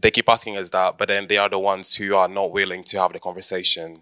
[0.00, 2.84] they keep asking us that, but then they are the ones who are not willing
[2.84, 3.96] to have the conversation.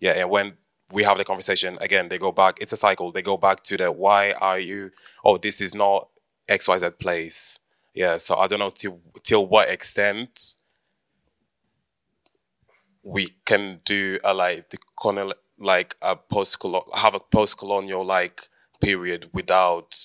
[0.00, 0.54] Yeah, and when
[0.90, 2.58] we have the conversation again, they go back.
[2.60, 3.12] It's a cycle.
[3.12, 4.90] They go back to the why are you?
[5.24, 6.08] Oh, this is not
[6.48, 7.58] X Y Z place.
[7.94, 10.56] Yeah, so I don't know till till what extent
[13.02, 16.56] we can do a like the colonial like a post
[16.94, 18.48] have a post colonial like
[18.80, 19.96] period without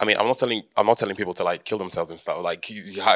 [0.00, 2.42] I mean, I'm not telling I'm not telling people to like kill themselves and stuff,
[2.42, 2.72] like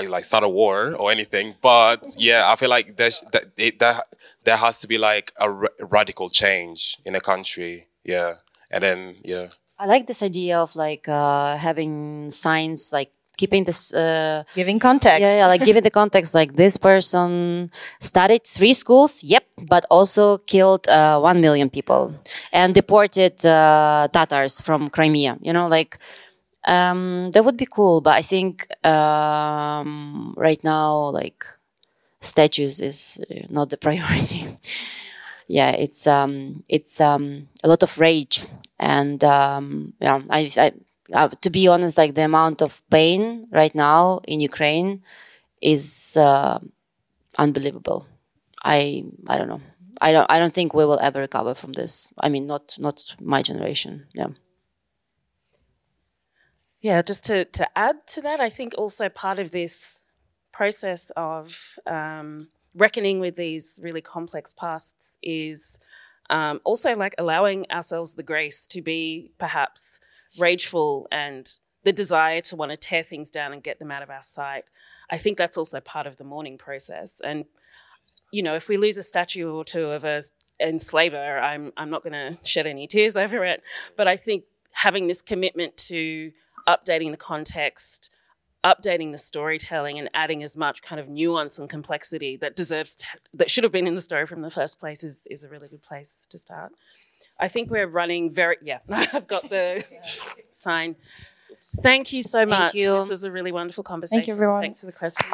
[0.09, 1.55] like start a war or anything.
[1.62, 5.51] But yeah, I feel like there's that it, that there has to be like a
[5.81, 7.89] radical change in a country.
[8.05, 8.35] Yeah,
[8.70, 9.48] and then yeah.
[9.78, 15.23] I like this idea of like uh, having signs like keeping this uh, giving context
[15.23, 17.70] yeah, yeah like giving the context like this person
[18.01, 22.15] studied three schools yep but also killed uh, one million people
[22.52, 25.98] and deported uh, tatars from crimea you know like
[26.66, 31.45] um, that would be cool, but I think um, right now, like
[32.20, 34.57] statues is uh, not the priority.
[35.49, 38.47] yeah, it's um, it's um, a lot of rage,
[38.78, 40.73] and um, yeah, I, I,
[41.15, 45.03] I, to be honest, like the amount of pain right now in Ukraine
[45.61, 46.59] is uh,
[47.39, 48.07] unbelievable.
[48.65, 49.61] I I don't know.
[50.01, 52.09] I don't I don't think we will ever recover from this.
[52.19, 54.07] I mean, not not my generation.
[54.15, 54.28] Yeah.
[56.85, 60.02] Yeah, just to, to add to that, I think also part of this
[60.52, 65.78] process of um, reckoning with these really complex pasts is
[66.28, 69.98] um, also like allowing ourselves the grace to be perhaps
[70.39, 74.11] rageful and the desire to want to tear things down and get them out of
[74.11, 74.65] our sight.
[75.11, 77.19] I think that's also part of the mourning process.
[77.24, 77.47] And,
[78.31, 80.23] you know, if we lose a statue or two of a
[80.61, 83.62] enslaver, I'm, I'm not going to shed any tears over it.
[83.97, 86.31] But I think having this commitment to
[86.66, 88.11] updating the context,
[88.65, 92.97] updating the storytelling, and adding as much kind of nuance and complexity that deserves
[93.32, 95.69] that should have been in the story from the first place is is a really
[95.69, 96.73] good place to start.
[97.39, 98.78] I think we're running very yeah.
[98.91, 99.85] I've got the
[100.53, 100.97] sign.
[101.82, 102.74] Thank you so much.
[102.74, 102.99] You.
[103.01, 104.19] This was a really wonderful conversation.
[104.19, 104.62] Thank you, everyone.
[104.62, 105.32] Thanks for the questions.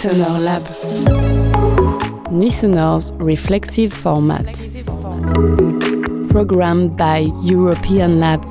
[0.00, 0.62] Sonore Lab.
[2.30, 4.46] Nuits sonores's reflexive format.
[6.30, 8.42] Programmed by European Lab.